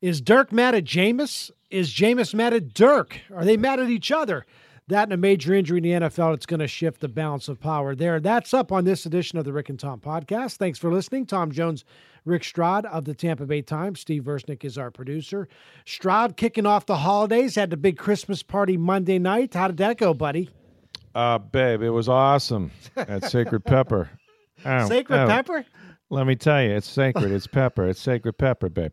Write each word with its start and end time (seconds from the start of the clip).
Is 0.00 0.20
Dirk 0.20 0.52
mad 0.52 0.74
at 0.74 0.84
Jameis? 0.84 1.50
Is 1.70 1.92
Jameis 1.92 2.32
mad 2.32 2.54
at 2.54 2.72
Dirk? 2.72 3.20
Are 3.34 3.44
they 3.44 3.56
mad 3.56 3.80
at 3.80 3.90
each 3.90 4.12
other? 4.12 4.46
That 4.86 5.04
and 5.04 5.12
a 5.12 5.18
major 5.18 5.52
injury 5.52 5.78
in 5.78 5.82
the 5.82 6.08
NFL, 6.08 6.32
it's 6.34 6.46
going 6.46 6.60
to 6.60 6.68
shift 6.68 7.00
the 7.00 7.08
balance 7.08 7.48
of 7.48 7.60
power 7.60 7.94
there. 7.94 8.20
That's 8.20 8.54
up 8.54 8.72
on 8.72 8.84
this 8.84 9.04
edition 9.04 9.38
of 9.38 9.44
the 9.44 9.52
Rick 9.52 9.68
and 9.68 9.78
Tom 9.78 10.00
podcast. 10.00 10.56
Thanks 10.56 10.78
for 10.78 10.90
listening. 10.90 11.26
Tom 11.26 11.52
Jones, 11.52 11.84
Rick 12.24 12.44
Stroud 12.44 12.86
of 12.86 13.04
the 13.04 13.12
Tampa 13.12 13.44
Bay 13.44 13.60
Times. 13.60 14.00
Steve 14.00 14.22
Versnick 14.22 14.64
is 14.64 14.78
our 14.78 14.90
producer. 14.90 15.46
Stroud 15.84 16.38
kicking 16.38 16.64
off 16.64 16.86
the 16.86 16.96
holidays, 16.96 17.54
had 17.54 17.68
the 17.68 17.76
big 17.76 17.98
Christmas 17.98 18.42
party 18.42 18.78
Monday 18.78 19.18
night. 19.18 19.52
How 19.52 19.66
did 19.66 19.76
that 19.78 19.98
go, 19.98 20.14
buddy? 20.14 20.48
Uh, 21.14 21.36
babe, 21.38 21.82
it 21.82 21.90
was 21.90 22.08
awesome 22.08 22.70
at 22.96 23.24
Sacred 23.24 23.64
Pepper. 23.64 24.10
Oh, 24.64 24.88
Sacred 24.88 25.20
oh, 25.20 25.28
Pepper? 25.28 25.64
Let 26.10 26.26
me 26.26 26.34
tell 26.34 26.60
you, 26.60 26.70
it's 26.70 26.88
sacred. 26.88 27.30
It's 27.30 27.46
pepper. 27.46 27.86
It's 27.86 28.00
sacred 28.00 28.38
pepper, 28.38 28.68
babe. 28.68 28.90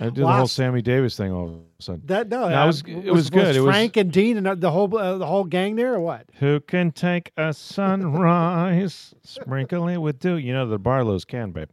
I 0.00 0.04
did 0.04 0.16
the 0.16 0.26
whole 0.26 0.46
Sammy 0.46 0.82
Davis 0.82 1.16
thing 1.16 1.32
all 1.32 1.48
of 1.48 1.54
a 1.54 1.82
sudden. 1.82 2.02
That 2.06 2.28
no, 2.28 2.48
No, 2.48 2.56
uh, 2.56 2.64
it 2.64 2.66
was 2.66 2.82
it 2.86 3.10
was, 3.12 3.30
good. 3.30 3.56
it 3.56 3.60
was 3.60 3.70
Frank 3.70 3.96
and 3.96 4.12
Dean 4.12 4.36
and 4.36 4.60
the 4.60 4.70
whole 4.70 4.96
uh, 4.96 5.18
the 5.18 5.26
whole 5.26 5.44
gang 5.44 5.76
there, 5.76 5.94
or 5.94 6.00
what? 6.00 6.26
who 6.34 6.60
can 6.60 6.90
take 6.92 7.32
a 7.36 7.52
sunrise, 7.52 9.14
sprinkle 9.22 9.88
it 9.88 9.98
with 9.98 10.18
dew. 10.18 10.36
You 10.36 10.52
know 10.52 10.66
the 10.66 10.78
Barlows 10.78 11.24
can, 11.24 11.52
babe. 11.52 11.68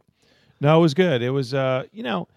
No, 0.60 0.78
it 0.78 0.82
was 0.82 0.94
good. 0.94 1.22
It 1.22 1.30
was 1.30 1.54
uh, 1.54 1.84
you 1.92 2.02
know, 2.02 2.28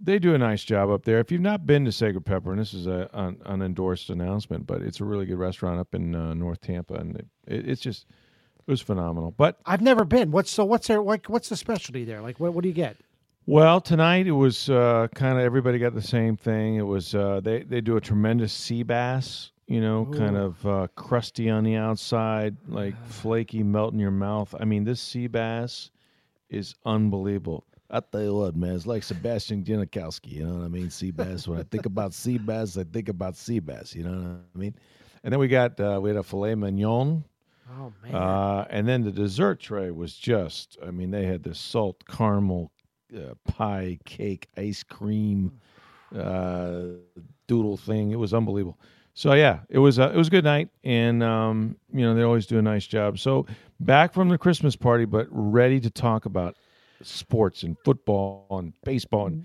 they 0.00 0.18
do 0.18 0.34
a 0.34 0.38
nice 0.38 0.64
job 0.64 0.90
up 0.90 1.04
there. 1.04 1.18
If 1.18 1.30
you've 1.32 1.40
not 1.40 1.66
been 1.66 1.84
to 1.84 1.92
Sacred 1.92 2.24
Pepper, 2.24 2.50
and 2.52 2.60
this 2.60 2.74
is 2.74 2.86
a 2.86 3.08
an 3.12 3.36
unendorsed 3.46 4.10
announcement, 4.10 4.66
but 4.66 4.82
it's 4.82 5.00
a 5.00 5.04
really 5.04 5.26
good 5.26 5.38
restaurant 5.38 5.80
up 5.80 5.94
in 5.94 6.14
uh, 6.14 6.34
North 6.34 6.60
Tampa, 6.60 6.94
and 6.94 7.16
it, 7.16 7.26
it, 7.46 7.68
it's 7.68 7.80
just 7.80 8.06
it 8.66 8.70
was 8.70 8.80
phenomenal. 8.80 9.30
But 9.30 9.58
I've 9.66 9.82
never 9.82 10.04
been. 10.04 10.30
What's 10.30 10.50
so? 10.50 10.64
What's 10.64 10.88
there? 10.88 11.02
What, 11.02 11.28
what's 11.28 11.48
the 11.48 11.56
specialty 11.56 12.04
there? 12.04 12.20
Like, 12.20 12.40
what 12.40 12.54
what 12.54 12.62
do 12.62 12.68
you 12.68 12.74
get? 12.74 12.96
Well, 13.46 13.80
tonight 13.80 14.26
it 14.26 14.32
was 14.32 14.70
uh, 14.70 15.08
kind 15.14 15.38
of 15.38 15.44
everybody 15.44 15.78
got 15.78 15.94
the 15.94 16.02
same 16.02 16.36
thing. 16.36 16.76
It 16.76 16.86
was 16.86 17.14
uh, 17.14 17.40
they 17.42 17.62
they 17.62 17.80
do 17.80 17.96
a 17.96 18.00
tremendous 18.00 18.52
sea 18.52 18.82
bass, 18.82 19.52
you 19.66 19.80
know, 19.80 20.06
kind 20.06 20.36
of 20.36 20.66
uh, 20.66 20.86
crusty 20.94 21.50
on 21.50 21.64
the 21.64 21.76
outside, 21.76 22.56
like 22.68 22.94
flaky, 23.04 23.62
melt 23.62 23.92
in 23.92 23.98
your 23.98 24.10
mouth. 24.10 24.54
I 24.58 24.64
mean, 24.64 24.84
this 24.84 25.00
sea 25.00 25.26
bass 25.26 25.90
is 26.48 26.74
unbelievable. 26.86 27.64
I 27.90 28.00
tell 28.00 28.22
you 28.22 28.34
what, 28.34 28.56
man, 28.56 28.74
it's 28.74 28.86
like 28.86 29.02
Sebastian 29.02 29.62
Janikowski. 29.62 30.32
You 30.32 30.46
know 30.46 30.54
what 30.54 30.64
I 30.64 30.68
mean? 30.68 30.88
Sea 30.90 31.10
bass. 31.10 31.46
When 31.46 31.58
I 31.58 31.64
think 31.64 31.84
about 31.84 32.14
sea 32.14 32.38
bass, 32.38 32.78
I 32.78 32.84
think 32.84 33.08
about 33.10 33.36
sea 33.36 33.58
bass. 33.60 33.94
You 33.94 34.04
know 34.04 34.10
what 34.12 34.40
I 34.54 34.58
mean? 34.58 34.74
And 35.22 35.32
then 35.32 35.38
we 35.38 35.48
got 35.48 35.78
uh, 35.78 36.00
we 36.02 36.08
had 36.10 36.16
a 36.16 36.22
filet 36.22 36.54
mignon. 36.54 37.24
Oh 37.78 37.92
man, 38.02 38.14
Uh, 38.14 38.66
and 38.70 38.88
then 38.88 39.02
the 39.02 39.12
dessert 39.12 39.60
tray 39.60 39.90
was 39.90 40.14
just, 40.14 40.78
I 40.86 40.90
mean, 40.90 41.10
they 41.10 41.24
had 41.26 41.42
this 41.42 41.58
salt 41.58 42.04
caramel 42.06 42.70
uh, 43.14 43.34
pie, 43.50 43.98
cake, 44.04 44.48
ice 44.56 44.82
cream, 44.82 45.52
uh, 46.16 46.82
doodle 47.46 47.76
thing. 47.76 48.10
It 48.12 48.18
was 48.18 48.32
unbelievable. 48.34 48.78
So 49.14 49.32
yeah, 49.34 49.60
it 49.68 49.78
was 49.78 49.98
a, 49.98 50.10
it 50.12 50.16
was 50.16 50.26
a 50.28 50.30
good 50.30 50.44
night, 50.44 50.68
and 50.82 51.22
um, 51.22 51.76
you 51.92 52.00
know 52.04 52.14
they 52.14 52.22
always 52.22 52.46
do 52.46 52.58
a 52.58 52.62
nice 52.62 52.86
job. 52.86 53.18
So 53.18 53.46
back 53.78 54.12
from 54.12 54.28
the 54.28 54.38
Christmas 54.38 54.74
party, 54.74 55.04
but 55.04 55.26
ready 55.30 55.78
to 55.80 55.90
talk 55.90 56.24
about 56.26 56.56
sports 57.02 57.62
and 57.62 57.76
football 57.84 58.46
and 58.50 58.72
baseball 58.84 59.26
and 59.26 59.44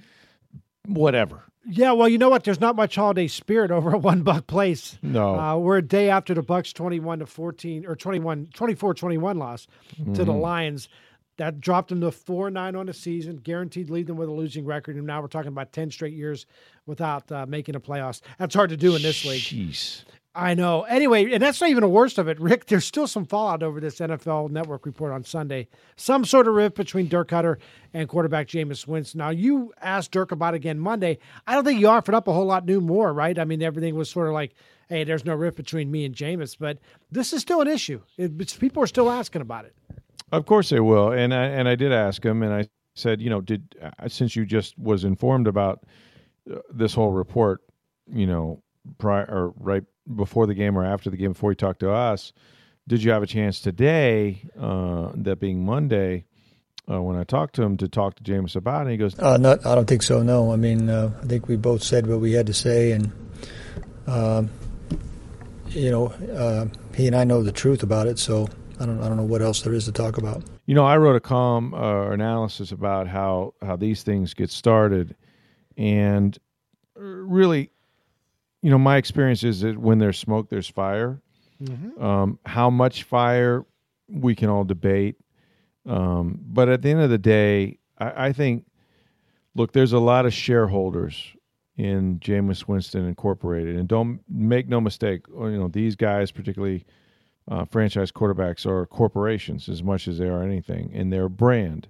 whatever. 0.87 1.43
yeah. 1.69 1.91
Well, 1.91 2.09
you 2.09 2.17
know 2.17 2.29
what? 2.29 2.43
There's 2.45 2.59
not 2.59 2.75
much 2.75 2.95
holiday 2.95 3.27
spirit 3.27 3.69
over 3.77 3.91
at 3.95 4.01
One 4.01 4.23
Buck 4.23 4.47
Place. 4.47 4.97
No, 5.03 5.35
Uh, 5.39 5.57
we're 5.57 5.77
a 5.77 5.81
day 5.83 6.09
after 6.09 6.33
the 6.33 6.41
Bucks 6.41 6.73
21 6.73 7.19
to 7.19 7.25
14 7.27 7.85
or 7.85 7.95
21 7.95 8.49
24 8.53 8.93
21 8.95 9.37
loss 9.37 9.65
to 9.97 10.01
Mm-hmm. 10.01 10.13
the 10.13 10.33
Lions. 10.33 10.89
That 11.39 11.61
dropped 11.61 11.87
them 11.87 12.01
to 12.01 12.11
4 12.11 12.51
9 12.51 12.75
on 12.75 12.85
the 12.87 12.93
season, 12.93 13.37
guaranteed 13.37 13.89
lead 13.89 14.07
them 14.07 14.17
with 14.17 14.27
a 14.27 14.31
losing 14.31 14.65
record. 14.65 14.97
And 14.97 15.07
now 15.07 15.21
we're 15.21 15.27
talking 15.27 15.47
about 15.47 15.71
10 15.71 15.89
straight 15.89 16.13
years 16.13 16.45
without 16.85 17.31
uh, 17.31 17.45
making 17.47 17.75
a 17.75 17.79
playoffs. 17.79 18.19
That's 18.37 18.53
hard 18.53 18.71
to 18.71 18.77
do 18.77 18.93
in 18.93 19.01
this 19.01 19.23
league. 19.23 19.41
Jeez. 19.41 20.03
I 20.35 20.53
know. 20.53 20.83
Anyway, 20.83 21.31
and 21.31 21.41
that's 21.41 21.61
not 21.61 21.69
even 21.69 21.81
the 21.81 21.87
worst 21.89 22.17
of 22.17 22.27
it, 22.27 22.39
Rick. 22.41 22.65
There's 22.65 22.83
still 22.83 23.07
some 23.07 23.25
fallout 23.25 23.63
over 23.63 23.79
this 23.79 23.99
NFL 23.99 24.51
Network 24.51 24.85
report 24.85 25.13
on 25.13 25.23
Sunday. 25.23 25.69
Some 25.95 26.25
sort 26.25 26.47
of 26.47 26.55
rift 26.55 26.75
between 26.75 27.07
Dirk 27.07 27.29
Koetter 27.29 27.55
and 27.93 28.09
quarterback 28.09 28.47
Jameis 28.47 28.85
Winston. 28.85 29.19
Now, 29.19 29.29
you 29.29 29.73
asked 29.81 30.11
Dirk 30.11 30.33
about 30.33 30.53
it 30.53 30.57
again 30.57 30.77
Monday. 30.77 31.19
I 31.47 31.55
don't 31.55 31.63
think 31.63 31.79
you 31.79 31.87
offered 31.87 32.15
up 32.15 32.27
a 32.27 32.33
whole 32.33 32.45
lot 32.45 32.65
new 32.65 32.81
more, 32.81 33.13
right? 33.13 33.39
I 33.39 33.45
mean, 33.45 33.63
everything 33.63 33.95
was 33.95 34.09
sort 34.09 34.27
of 34.27 34.33
like, 34.33 34.53
hey, 34.89 35.05
there's 35.05 35.23
no 35.23 35.35
rift 35.35 35.55
between 35.55 35.89
me 35.89 36.03
and 36.03 36.13
Jameis, 36.13 36.57
but 36.59 36.79
this 37.11 37.31
is 37.31 37.41
still 37.41 37.61
an 37.61 37.67
issue. 37.67 38.01
It, 38.17 38.33
it's, 38.39 38.55
people 38.55 38.83
are 38.83 38.87
still 38.87 39.09
asking 39.09 39.41
about 39.41 39.65
it. 39.65 39.73
Of 40.31 40.45
course 40.45 40.69
they 40.69 40.79
will, 40.79 41.11
and 41.11 41.33
I 41.33 41.45
and 41.45 41.67
I 41.67 41.75
did 41.75 41.91
ask 41.91 42.23
him, 42.23 42.43
and 42.43 42.53
I 42.53 42.69
said, 42.95 43.21
you 43.21 43.29
know, 43.29 43.41
did 43.41 43.75
uh, 43.81 44.07
since 44.07 44.35
you 44.35 44.45
just 44.45 44.77
was 44.77 45.03
informed 45.03 45.47
about 45.47 45.85
uh, 46.51 46.59
this 46.71 46.93
whole 46.93 47.11
report, 47.11 47.61
you 48.11 48.27
know, 48.27 48.61
prior 48.97 49.25
or 49.25 49.53
right 49.57 49.83
before 50.15 50.45
the 50.45 50.53
game 50.53 50.77
or 50.77 50.85
after 50.85 51.09
the 51.09 51.17
game, 51.17 51.33
before 51.33 51.51
you 51.51 51.55
talked 51.55 51.79
to 51.79 51.91
us, 51.91 52.33
did 52.87 53.03
you 53.03 53.11
have 53.11 53.23
a 53.23 53.27
chance 53.27 53.59
today, 53.59 54.43
uh, 54.59 55.11
that 55.15 55.39
being 55.39 55.65
Monday, 55.65 56.25
uh, 56.89 57.01
when 57.01 57.15
I 57.15 57.23
talked 57.23 57.55
to 57.55 57.63
him 57.63 57.77
to 57.77 57.87
talk 57.87 58.15
to 58.15 58.23
James 58.23 58.55
about 58.55 58.87
it? 58.87 58.91
He 58.91 58.97
goes, 58.97 59.17
Uh, 59.17 59.37
not, 59.37 59.65
I 59.65 59.75
don't 59.75 59.87
think 59.87 60.03
so. 60.03 60.21
No, 60.21 60.51
I 60.51 60.55
mean, 60.57 60.89
uh, 60.89 61.11
I 61.21 61.25
think 61.25 61.47
we 61.47 61.55
both 61.55 61.83
said 61.83 62.07
what 62.07 62.19
we 62.19 62.33
had 62.33 62.47
to 62.47 62.53
say, 62.53 62.91
and 62.91 63.11
you 65.71 65.91
know, 65.91 66.07
uh, 66.07 66.65
he 66.95 67.07
and 67.07 67.15
I 67.15 67.23
know 67.23 67.43
the 67.43 67.51
truth 67.51 67.83
about 67.83 68.07
it. 68.07 68.19
So 68.19 68.49
I 68.79 68.85
don't, 68.85 69.01
I 69.01 69.07
don't 69.07 69.17
know 69.17 69.23
what 69.23 69.41
else 69.41 69.61
there 69.61 69.73
is 69.73 69.85
to 69.85 69.91
talk 69.91 70.17
about. 70.17 70.43
You 70.65 70.75
know, 70.75 70.85
I 70.85 70.97
wrote 70.97 71.15
a 71.15 71.19
column 71.19 71.73
uh, 71.73 72.11
analysis 72.11 72.71
about 72.71 73.07
how 73.07 73.53
how 73.61 73.75
these 73.75 74.03
things 74.03 74.33
get 74.33 74.49
started, 74.49 75.15
and 75.77 76.37
uh, 76.97 77.03
really, 77.03 77.71
you 78.61 78.69
know, 78.69 78.77
my 78.77 78.97
experience 78.97 79.43
is 79.43 79.61
that 79.61 79.77
when 79.77 79.99
there's 79.99 80.17
smoke, 80.17 80.49
there's 80.49 80.69
fire. 80.69 81.21
Um, 82.01 82.39
how 82.45 82.69
much 82.69 83.03
fire 83.03 83.65
we 84.07 84.33
can 84.33 84.49
all 84.49 84.63
debate, 84.63 85.17
um, 85.85 86.39
but 86.41 86.69
at 86.69 86.81
the 86.81 86.89
end 86.89 87.01
of 87.01 87.09
the 87.09 87.17
day, 87.17 87.79
I, 87.97 88.27
I 88.27 88.33
think, 88.33 88.65
look, 89.55 89.73
there's 89.73 89.91
a 89.91 89.99
lot 89.99 90.25
of 90.25 90.33
shareholders 90.33 91.21
in 91.75 92.19
Jameis 92.19 92.65
Winston 92.65 93.05
Incorporated, 93.05 93.75
and 93.75 93.89
don't 93.89 94.21
make 94.29 94.69
no 94.69 94.79
mistake, 94.79 95.25
you 95.27 95.57
know, 95.57 95.67
these 95.67 95.97
guys, 95.97 96.31
particularly 96.31 96.85
uh, 97.49 97.65
franchise 97.65 98.11
quarterbacks 98.11 98.65
are 98.65 98.85
corporations 98.85 99.67
as 99.67 99.83
much 99.83 100.07
as 100.07 100.17
they 100.17 100.27
are 100.27 100.43
anything, 100.43 100.91
and 100.93 101.11
they're 101.11 101.25
a 101.25 101.29
brand. 101.29 101.89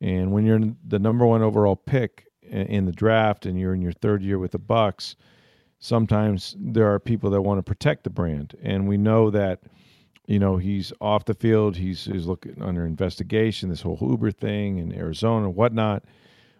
And 0.00 0.32
when 0.32 0.44
you're 0.44 0.60
the 0.86 0.98
number 0.98 1.24
one 1.24 1.42
overall 1.42 1.76
pick 1.76 2.26
in 2.42 2.84
the 2.84 2.92
draft, 2.92 3.46
and 3.46 3.58
you're 3.58 3.74
in 3.74 3.80
your 3.80 3.92
third 3.92 4.22
year 4.22 4.38
with 4.38 4.52
the 4.52 4.58
Bucks, 4.58 5.16
sometimes 5.78 6.56
there 6.58 6.92
are 6.92 6.98
people 6.98 7.30
that 7.30 7.42
want 7.42 7.58
to 7.58 7.62
protect 7.62 8.04
the 8.04 8.10
brand, 8.10 8.56
and 8.62 8.88
we 8.88 8.96
know 8.96 9.30
that. 9.30 9.62
You 10.28 10.40
know 10.40 10.56
he's 10.56 10.92
off 11.00 11.24
the 11.24 11.34
field. 11.34 11.76
He's 11.76 12.06
he's 12.06 12.26
looking 12.26 12.60
under 12.60 12.84
investigation. 12.84 13.68
This 13.68 13.80
whole 13.80 13.96
Uber 14.00 14.32
thing 14.32 14.78
in 14.78 14.92
Arizona 14.92 15.46
and 15.46 15.54
whatnot. 15.54 16.02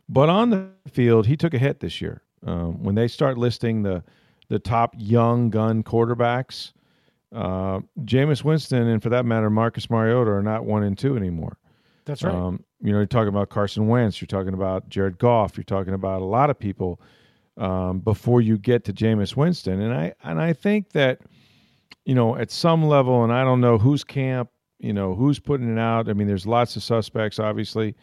But 0.09 0.28
on 0.28 0.51
the 0.51 0.69
field, 0.89 1.27
he 1.27 1.37
took 1.37 1.53
a 1.53 1.59
hit 1.59 1.81
this 1.81 2.01
year. 2.01 2.22
Um, 2.47 2.84
when 2.84 2.95
they 2.95 3.09
start 3.09 3.39
listing 3.39 3.83
the 3.83 4.04
the 4.49 4.60
top 4.60 4.95
young 4.97 5.51
gun 5.51 5.83
quarterbacks, 5.83 6.71
uh, 7.36 7.80
Jameis 8.04 8.42
Winston 8.42 8.88
and 8.88 9.03
for 9.03 9.10
that 9.10 9.27
matter 9.27 9.50
Marcus 9.50 9.91
Mariota 9.91 10.30
are 10.30 10.42
not 10.42 10.65
one 10.65 10.83
and 10.83 10.97
two 10.97 11.16
anymore. 11.16 11.59
That's 12.06 12.22
right. 12.22 12.34
Um, 12.34 12.65
you 12.80 12.92
know, 12.92 12.98
you're 12.98 13.06
talking 13.06 13.28
about 13.28 13.50
Carson 13.50 13.88
Wentz, 13.88 14.21
you're 14.21 14.27
talking 14.27 14.54
about 14.54 14.88
Jared 14.88 15.18
Goff, 15.18 15.56
you're 15.56 15.65
talking 15.65 15.92
about 15.92 16.22
a 16.22 16.24
lot 16.24 16.50
of 16.50 16.59
people 16.59 17.00
um, 17.59 18.00
before 18.00 18.41
you 18.41 18.56
get 18.56 18.84
to 18.84 18.92
Jameis 18.92 19.36
Winston, 19.36 19.80
and 19.80 19.92
I 19.92 20.15
and 20.24 20.41
I 20.41 20.53
think 20.53 20.92
that 20.92 21.21
you 22.04 22.15
know 22.15 22.36
at 22.36 22.50
some 22.50 22.86
level, 22.86 23.22
and 23.22 23.33
I 23.33 23.44
don't 23.44 23.60
know 23.60 23.77
whose 23.77 24.04
camp, 24.04 24.50
you 24.78 24.92
know 24.92 25.15
who's 25.15 25.39
putting 25.39 25.71
it 25.71 25.78
out. 25.78 26.09
I 26.09 26.15
mean, 26.15 26.27
there's 26.27 26.47
lots 26.47 26.77
of 26.77 26.82
suspects, 26.82 27.39
obviously, 27.39 27.94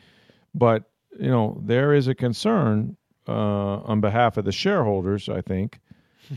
but 0.54 0.84
you 1.20 1.30
know 1.30 1.60
there 1.64 1.94
is 1.94 2.08
a 2.08 2.16
concern 2.16 2.98
uh, 3.28 3.82
on 3.82 4.02
behalf 4.02 4.38
of 4.38 4.46
the 4.46 4.52
shareholders. 4.52 5.30
I 5.30 5.42
think, 5.42 5.80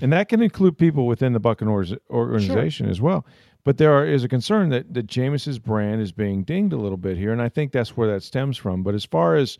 and 0.00 0.12
that 0.12 0.28
can 0.28 0.42
include 0.42 0.78
people 0.78 1.06
within 1.06 1.32
the 1.32 1.40
Buccaneers 1.40 1.94
organization 2.10 2.88
as 2.88 3.00
well. 3.00 3.26
But 3.64 3.78
there 3.78 3.92
are, 3.92 4.06
is 4.06 4.22
a 4.22 4.28
concern 4.28 4.68
that 4.70 4.94
that 4.94 5.06
Jameis's 5.06 5.58
brand 5.58 6.00
is 6.00 6.12
being 6.12 6.44
dinged 6.44 6.72
a 6.72 6.76
little 6.76 6.96
bit 6.96 7.16
here, 7.16 7.32
and 7.32 7.42
I 7.42 7.48
think 7.48 7.72
that's 7.72 7.96
where 7.96 8.12
that 8.12 8.22
stems 8.22 8.56
from. 8.56 8.82
But 8.82 8.94
as 8.94 9.04
far 9.04 9.34
as 9.36 9.58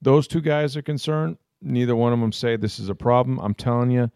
those 0.00 0.28
two 0.28 0.40
guys 0.40 0.76
are 0.76 0.82
concerned, 0.82 1.38
neither 1.60 1.96
one 1.96 2.12
of 2.12 2.20
them 2.20 2.32
say 2.32 2.56
this 2.56 2.78
is 2.78 2.88
a 2.88 2.94
problem. 2.94 3.38
I'm 3.40 3.54
telling 3.54 3.90
you, 3.90 4.10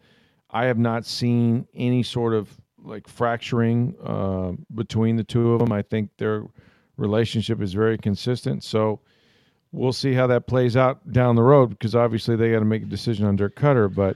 I 0.49 0.65
have 0.65 0.77
not 0.77 1.05
seen 1.05 1.67
any 1.73 2.03
sort 2.03 2.33
of 2.33 2.55
like 2.83 3.07
fracturing 3.07 3.95
uh, 4.03 4.53
between 4.75 5.15
the 5.15 5.23
two 5.23 5.53
of 5.53 5.59
them. 5.59 5.71
I 5.71 5.81
think 5.81 6.09
their 6.17 6.45
relationship 6.97 7.61
is 7.61 7.73
very 7.73 7.97
consistent. 7.97 8.63
So 8.63 8.99
we'll 9.71 9.93
see 9.93 10.13
how 10.13 10.27
that 10.27 10.47
plays 10.47 10.77
out 10.77 11.11
down 11.11 11.35
the 11.35 11.43
road 11.43 11.71
because 11.71 11.95
obviously 11.95 12.35
they 12.35 12.51
got 12.51 12.59
to 12.59 12.65
make 12.65 12.83
a 12.83 12.87
decision 12.87 13.25
on 13.25 13.35
Dirk 13.35 13.55
Koetter, 13.55 13.93
but 13.93 14.15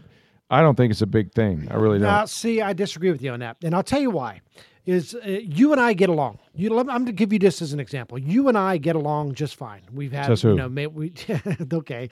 I 0.50 0.62
don't 0.62 0.76
think 0.76 0.92
it's 0.92 1.02
a 1.02 1.08
big 1.08 1.34
thing. 1.34 1.68
I 1.70 1.76
really 1.76 2.00
don't. 2.00 2.08
Now, 2.08 2.26
see, 2.26 2.62
I 2.62 2.74
disagree 2.74 3.12
with 3.12 3.22
you 3.22 3.32
on 3.32 3.40
that, 3.42 3.58
and 3.64 3.76
I'll 3.76 3.84
tell 3.84 4.02
you 4.02 4.12
why. 4.12 4.42
Is 4.88 5.16
uh, 5.16 5.28
you 5.28 5.74
and 5.74 5.82
I 5.82 5.92
get 5.92 6.08
along? 6.08 6.40
You, 6.56 6.80
I'm 6.80 6.86
going 6.86 7.06
to 7.08 7.12
give 7.12 7.34
you 7.34 7.40
this 7.40 7.62
as 7.62 7.74
an 7.74 7.80
example. 7.82 8.18
You 8.18 8.48
and 8.48 8.58
I 8.58 8.78
get 8.78 8.96
along 8.96 9.34
just 9.34 9.58
fine. 9.58 9.82
We've 9.92 10.14
had, 10.14 10.28
Says 10.28 10.42
who? 10.42 10.52
you 10.52 10.56
know, 10.56 10.70
may, 10.70 10.88
we 10.88 11.12
okay. 11.74 12.10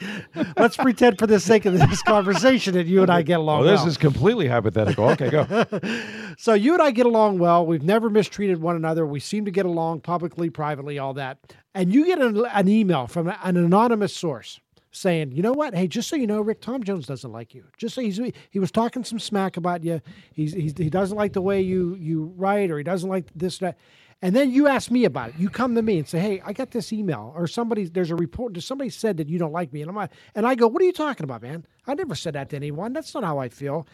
Let's 0.58 0.76
pretend 0.76 1.18
for 1.18 1.26
the 1.26 1.40
sake 1.40 1.66
of 1.66 1.72
this 1.72 2.02
conversation 2.04 2.74
that 2.74 2.86
you 2.86 3.02
and 3.02 3.10
I 3.10 3.22
get 3.22 3.40
along. 3.40 3.62
Oh, 3.62 3.64
this 3.64 3.80
well. 3.80 3.88
is 3.88 3.96
completely 3.98 4.50
hypothetical. 4.50 5.06
Okay, 5.12 5.30
go. 5.30 5.66
So 6.38 6.54
you 6.54 6.74
and 6.74 6.82
I 6.82 6.92
get 6.92 7.06
along 7.06 7.40
well. 7.40 7.66
We've 7.66 7.82
never 7.82 8.10
mistreated 8.10 8.62
one 8.62 8.76
another. 8.76 9.06
We 9.06 9.22
seem 9.22 9.46
to 9.46 9.52
get 9.52 9.66
along 9.66 10.02
publicly, 10.02 10.50
privately, 10.50 11.00
all 11.00 11.14
that. 11.14 11.38
And 11.74 11.94
you 11.94 12.06
get 12.06 12.20
an, 12.20 12.46
an 12.48 12.68
email 12.68 13.08
from 13.08 13.30
an 13.30 13.56
anonymous 13.56 14.14
source 14.14 14.60
saying, 14.96 15.32
"You 15.34 15.42
know 15.42 15.54
what? 15.54 15.76
Hey, 15.76 15.88
just 15.88 16.10
so 16.10 16.16
you 16.16 16.28
know, 16.28 16.42
Rick 16.42 16.62
Tom 16.62 16.84
Jones 16.84 17.06
doesn't 17.08 17.32
like 17.32 17.54
you. 17.54 17.66
Just 17.78 17.96
so 17.96 18.02
he's 18.02 18.20
he 18.50 18.60
was 18.60 18.72
talking 18.72 19.04
some 19.04 19.20
smack 19.20 19.58
about 19.58 19.84
you. 19.84 20.02
He's, 20.34 20.54
he's 20.54 20.74
he 20.78 20.90
doesn't 20.90 21.18
like 21.18 21.34
the 21.34 21.42
way 21.42 21.62
you 21.62 21.96
you 21.96 22.34
write, 22.38 22.72
or 22.72 22.78
he 22.78 22.84
doesn't 22.84 23.10
like 23.10 23.26
this 23.36 23.60
that." 23.60 23.78
And 24.22 24.34
then 24.36 24.50
you 24.50 24.68
ask 24.68 24.90
me 24.90 25.04
about 25.04 25.30
it. 25.30 25.36
You 25.38 25.50
come 25.50 25.76
to 25.76 25.82
me 25.82 26.00
and 26.00 26.08
say, 26.08 26.20
"Hey, 26.20 26.42
I 26.46 26.54
got 26.54 26.72
this 26.72 26.94
email, 26.94 27.34
or 27.36 27.48
somebody 27.48 27.86
there's 27.86 28.12
a 28.12 28.16
report. 28.16 28.60
Somebody 28.62 28.90
said 28.90 29.18
that 29.18 29.28
you 29.28 29.38
don't 29.38 29.52
like 29.52 29.74
me." 29.74 29.82
And 29.82 29.90
I'm 29.90 29.96
like, 29.96 30.12
and 30.34 30.48
I 30.48 30.56
go, 30.56 30.68
"What 30.68 30.82
are 30.82 30.86
you 30.86 30.94
talking 30.94 31.26
about, 31.26 31.42
man? 31.42 31.66
I 31.86 31.94
never 31.94 32.16
said 32.16 32.34
that 32.36 32.50
to 32.52 32.56
anyone. 32.56 32.94
That's 32.94 33.14
not 33.14 33.24
how 33.24 33.38
I 33.38 33.50
feel." 33.50 33.86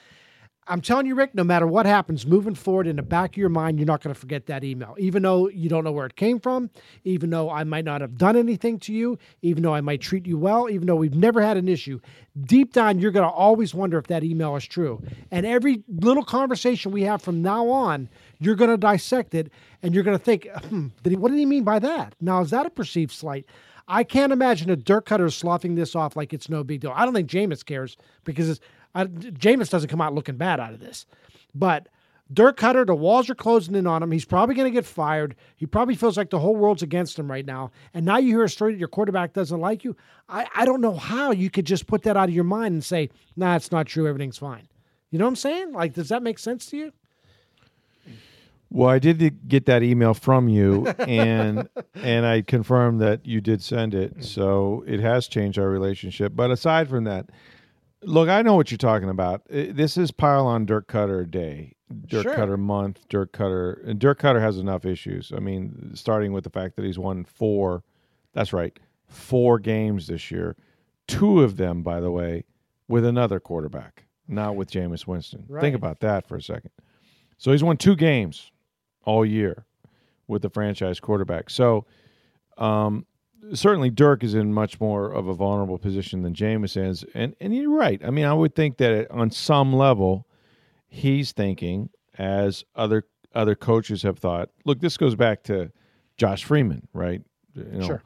I'm 0.67 0.79
telling 0.79 1.07
you, 1.07 1.15
Rick, 1.15 1.33
no 1.33 1.43
matter 1.43 1.65
what 1.65 1.87
happens 1.87 2.27
moving 2.27 2.53
forward 2.53 2.85
in 2.85 2.95
the 2.95 3.01
back 3.01 3.31
of 3.31 3.37
your 3.37 3.49
mind, 3.49 3.79
you're 3.79 3.87
not 3.87 4.01
going 4.03 4.13
to 4.13 4.19
forget 4.19 4.45
that 4.45 4.63
email. 4.63 4.95
Even 4.99 5.23
though 5.23 5.49
you 5.49 5.69
don't 5.69 5.83
know 5.83 5.91
where 5.91 6.05
it 6.05 6.15
came 6.15 6.39
from, 6.39 6.69
even 7.03 7.31
though 7.31 7.49
I 7.49 7.63
might 7.63 7.83
not 7.83 8.01
have 8.01 8.15
done 8.15 8.35
anything 8.35 8.77
to 8.81 8.93
you, 8.93 9.17
even 9.41 9.63
though 9.63 9.73
I 9.73 9.81
might 9.81 10.01
treat 10.01 10.27
you 10.27 10.37
well, 10.37 10.69
even 10.69 10.85
though 10.85 10.95
we've 10.95 11.15
never 11.15 11.41
had 11.41 11.57
an 11.57 11.67
issue, 11.67 11.99
deep 12.41 12.73
down, 12.73 12.99
you're 12.99 13.11
going 13.11 13.27
to 13.27 13.33
always 13.33 13.73
wonder 13.73 13.97
if 13.97 14.07
that 14.07 14.23
email 14.23 14.55
is 14.55 14.65
true. 14.65 15.01
And 15.31 15.47
every 15.47 15.83
little 15.87 16.23
conversation 16.23 16.91
we 16.91 17.01
have 17.03 17.23
from 17.23 17.41
now 17.41 17.67
on, 17.67 18.07
you're 18.39 18.55
going 18.55 18.69
to 18.69 18.77
dissect 18.77 19.33
it 19.33 19.51
and 19.81 19.95
you're 19.95 20.03
going 20.03 20.17
to 20.17 20.23
think, 20.23 20.47
hmm, 20.65 20.87
did 21.01 21.09
he, 21.09 21.17
what 21.17 21.31
did 21.31 21.39
he 21.39 21.45
mean 21.45 21.63
by 21.63 21.79
that? 21.79 22.13
Now, 22.21 22.39
is 22.41 22.51
that 22.51 22.67
a 22.67 22.69
perceived 22.69 23.11
slight? 23.11 23.45
I 23.87 24.03
can't 24.03 24.31
imagine 24.31 24.69
a 24.69 24.75
dirt 24.75 25.05
Koetter 25.05 25.31
sloughing 25.33 25.75
this 25.75 25.95
off 25.95 26.15
like 26.15 26.33
it's 26.33 26.49
no 26.49 26.63
big 26.63 26.81
deal. 26.81 26.93
I 26.95 27.03
don't 27.03 27.13
think 27.13 27.29
Jameis 27.29 27.65
cares 27.65 27.97
because 28.23 28.47
it's, 28.47 28.59
I, 28.93 29.05
Jameis 29.05 29.69
doesn't 29.69 29.89
come 29.89 30.01
out 30.01 30.13
looking 30.13 30.37
bad 30.37 30.59
out 30.59 30.73
of 30.73 30.79
this. 30.79 31.05
But 31.53 31.87
Dirk 32.33 32.57
Koetter, 32.57 32.85
the 32.85 32.95
walls 32.95 33.29
are 33.29 33.35
closing 33.35 33.75
in 33.75 33.87
on 33.87 34.01
him. 34.01 34.11
He's 34.11 34.25
probably 34.25 34.55
going 34.55 34.71
to 34.71 34.75
get 34.75 34.85
fired. 34.85 35.35
He 35.57 35.65
probably 35.65 35.95
feels 35.95 36.17
like 36.17 36.29
the 36.29 36.39
whole 36.39 36.55
world's 36.55 36.81
against 36.81 37.19
him 37.19 37.29
right 37.29 37.45
now. 37.45 37.71
And 37.93 38.05
now 38.05 38.17
you 38.17 38.29
hear 38.29 38.45
a 38.45 38.49
story 38.49 38.73
that 38.73 38.79
your 38.79 38.87
quarterback 38.87 39.33
doesn't 39.33 39.59
like 39.59 39.83
you. 39.83 39.95
I, 40.29 40.47
I 40.55 40.65
don't 40.65 40.81
know 40.81 40.93
how 40.93 41.31
you 41.31 41.49
could 41.49 41.65
just 41.65 41.87
put 41.87 42.03
that 42.03 42.15
out 42.15 42.29
of 42.29 42.35
your 42.35 42.45
mind 42.45 42.73
and 42.73 42.83
say, 42.83 43.09
nah, 43.35 43.55
it's 43.55 43.71
not 43.71 43.85
true. 43.85 44.07
Everything's 44.07 44.37
fine. 44.37 44.67
You 45.09 45.19
know 45.19 45.25
what 45.25 45.29
I'm 45.29 45.35
saying? 45.35 45.73
Like, 45.73 45.93
does 45.93 46.09
that 46.09 46.23
make 46.23 46.39
sense 46.39 46.65
to 46.67 46.77
you? 46.77 46.93
Well, 48.69 48.87
I 48.87 48.99
did 48.99 49.49
get 49.49 49.65
that 49.65 49.83
email 49.83 50.13
from 50.13 50.47
you, 50.47 50.87
and 50.99 51.67
and 51.95 52.25
I 52.25 52.41
confirmed 52.41 53.01
that 53.01 53.25
you 53.25 53.41
did 53.41 53.61
send 53.61 53.93
it. 53.93 54.23
So 54.23 54.85
it 54.87 55.01
has 55.01 55.27
changed 55.27 55.59
our 55.59 55.67
relationship. 55.67 56.31
But 56.33 56.51
aside 56.51 56.87
from 56.87 57.03
that, 57.03 57.29
look, 58.03 58.29
I 58.29 58.41
know 58.41 58.55
what 58.55 58.71
you're 58.71 58.77
talking 58.77 59.09
about. 59.09 59.43
This 59.49 59.97
is 59.97 60.11
pile 60.11 60.47
on 60.47 60.65
Dirk 60.65 60.87
Koetter 60.87 61.29
day, 61.29 61.75
Dirk 62.07 62.23
Sure. 62.23 62.35
Koetter 62.35 62.59
month, 62.59 63.07
Dirk 63.09 63.31
Koetter, 63.33 63.87
and 63.87 63.99
Dirk 63.99 64.19
Koetter 64.19 64.41
has 64.41 64.57
enough 64.57 64.85
issues. 64.85 65.31
I 65.35 65.39
mean, 65.39 65.91
starting 65.93 66.33
with 66.33 66.43
the 66.43 66.49
fact 66.49 66.75
that 66.75 66.85
he's 66.85 66.99
won 66.99 67.25
four. 67.25 67.83
That's 68.33 68.53
right, 68.53 68.77
four 69.07 69.59
games 69.59 70.07
this 70.07 70.31
year. 70.31 70.55
Two 71.07 71.41
of 71.41 71.57
them, 71.57 71.83
by 71.83 71.99
the 71.99 72.11
way, 72.11 72.45
with 72.87 73.05
another 73.05 73.39
quarterback, 73.39 74.05
not 74.27 74.55
with 74.55 74.71
Jameis 74.71 75.05
Winston. 75.05 75.45
Right. 75.47 75.61
Think 75.61 75.75
about 75.75 75.99
that 75.99 76.27
for 76.27 76.37
a 76.37 76.41
second. 76.41 76.71
So 77.37 77.51
he's 77.51 77.63
won 77.63 77.77
two 77.77 77.95
games 77.95 78.51
all 79.03 79.25
year 79.25 79.65
with 80.27 80.43
the 80.43 80.49
franchise 80.49 80.99
quarterback. 80.99 81.49
So 81.49 81.85
um, 82.57 83.05
certainly 83.53 83.89
Dirk 83.89 84.23
is 84.23 84.33
in 84.33 84.53
much 84.53 84.79
more 84.79 85.11
of 85.11 85.27
a 85.27 85.33
vulnerable 85.33 85.77
position 85.77 86.21
than 86.21 86.33
Jameis 86.33 86.77
is. 86.77 87.03
And 87.13 87.35
and 87.41 87.55
you're 87.55 87.69
right. 87.75 88.01
I 88.05 88.09
mean, 88.09 88.25
I 88.25 88.33
would 88.33 88.55
think 88.55 88.77
that 88.77 89.09
on 89.11 89.31
some 89.31 89.73
level, 89.73 90.27
he's 90.87 91.31
thinking 91.31 91.89
as 92.17 92.63
other 92.75 93.05
other 93.33 93.55
coaches 93.55 94.03
have 94.03 94.19
thought. 94.19 94.49
Look, 94.65 94.79
this 94.81 94.97
goes 94.97 95.15
back 95.15 95.43
to 95.43 95.71
Josh 96.17 96.43
Freeman, 96.43 96.87
right? 96.93 97.21
You 97.55 97.63
know, 97.63 97.85
Sure. 97.85 98.01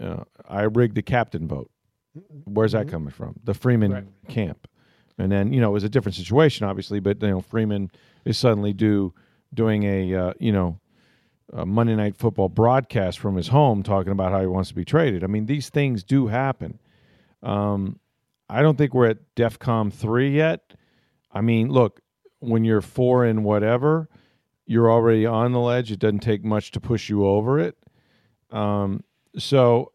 uh, 0.00 0.24
I 0.48 0.62
rigged 0.62 0.94
the 0.94 1.02
captain 1.02 1.48
vote. 1.48 1.70
Where's 2.44 2.72
that 2.72 2.88
coming 2.88 3.10
from? 3.10 3.34
The 3.44 3.54
Freeman 3.54 3.92
Right. 3.92 4.04
camp. 4.28 4.68
And 5.18 5.32
then, 5.32 5.52
you 5.52 5.60
know, 5.60 5.70
it 5.70 5.72
was 5.72 5.84
a 5.84 5.88
different 5.88 6.14
situation, 6.14 6.66
obviously, 6.66 7.00
but, 7.00 7.20
you 7.22 7.28
know, 7.28 7.40
Freeman 7.40 7.90
is 8.26 8.36
suddenly 8.38 8.72
do 8.74 9.14
doing 9.54 9.84
a, 9.84 10.14
uh, 10.14 10.32
you 10.38 10.52
know, 10.52 10.78
a 11.52 11.64
Monday 11.64 11.94
Night 11.94 12.16
Football 12.16 12.48
broadcast 12.48 13.18
from 13.18 13.36
his 13.36 13.48
home 13.48 13.82
talking 13.82 14.12
about 14.12 14.32
how 14.32 14.40
he 14.40 14.46
wants 14.46 14.68
to 14.70 14.74
be 14.74 14.84
traded. 14.84 15.22
I 15.22 15.26
mean, 15.26 15.46
these 15.46 15.68
things 15.68 16.02
do 16.02 16.26
happen. 16.26 16.78
Um, 17.42 17.98
I 18.48 18.62
don't 18.62 18.76
think 18.76 18.94
we're 18.94 19.10
at 19.10 19.34
DEFCON 19.34 19.92
3 19.92 20.30
yet. 20.30 20.72
I 21.32 21.40
mean, 21.40 21.68
look, 21.68 22.00
when 22.40 22.64
you're 22.64 22.80
four 22.80 23.24
and 23.24 23.44
whatever, 23.44 24.08
you're 24.66 24.90
already 24.90 25.26
on 25.26 25.52
the 25.52 25.60
ledge. 25.60 25.92
It 25.92 25.98
doesn't 25.98 26.20
take 26.20 26.44
much 26.44 26.70
to 26.72 26.80
push 26.80 27.08
you 27.08 27.26
over 27.26 27.58
it. 27.58 27.76
Um, 28.50 29.04
so 29.38 29.92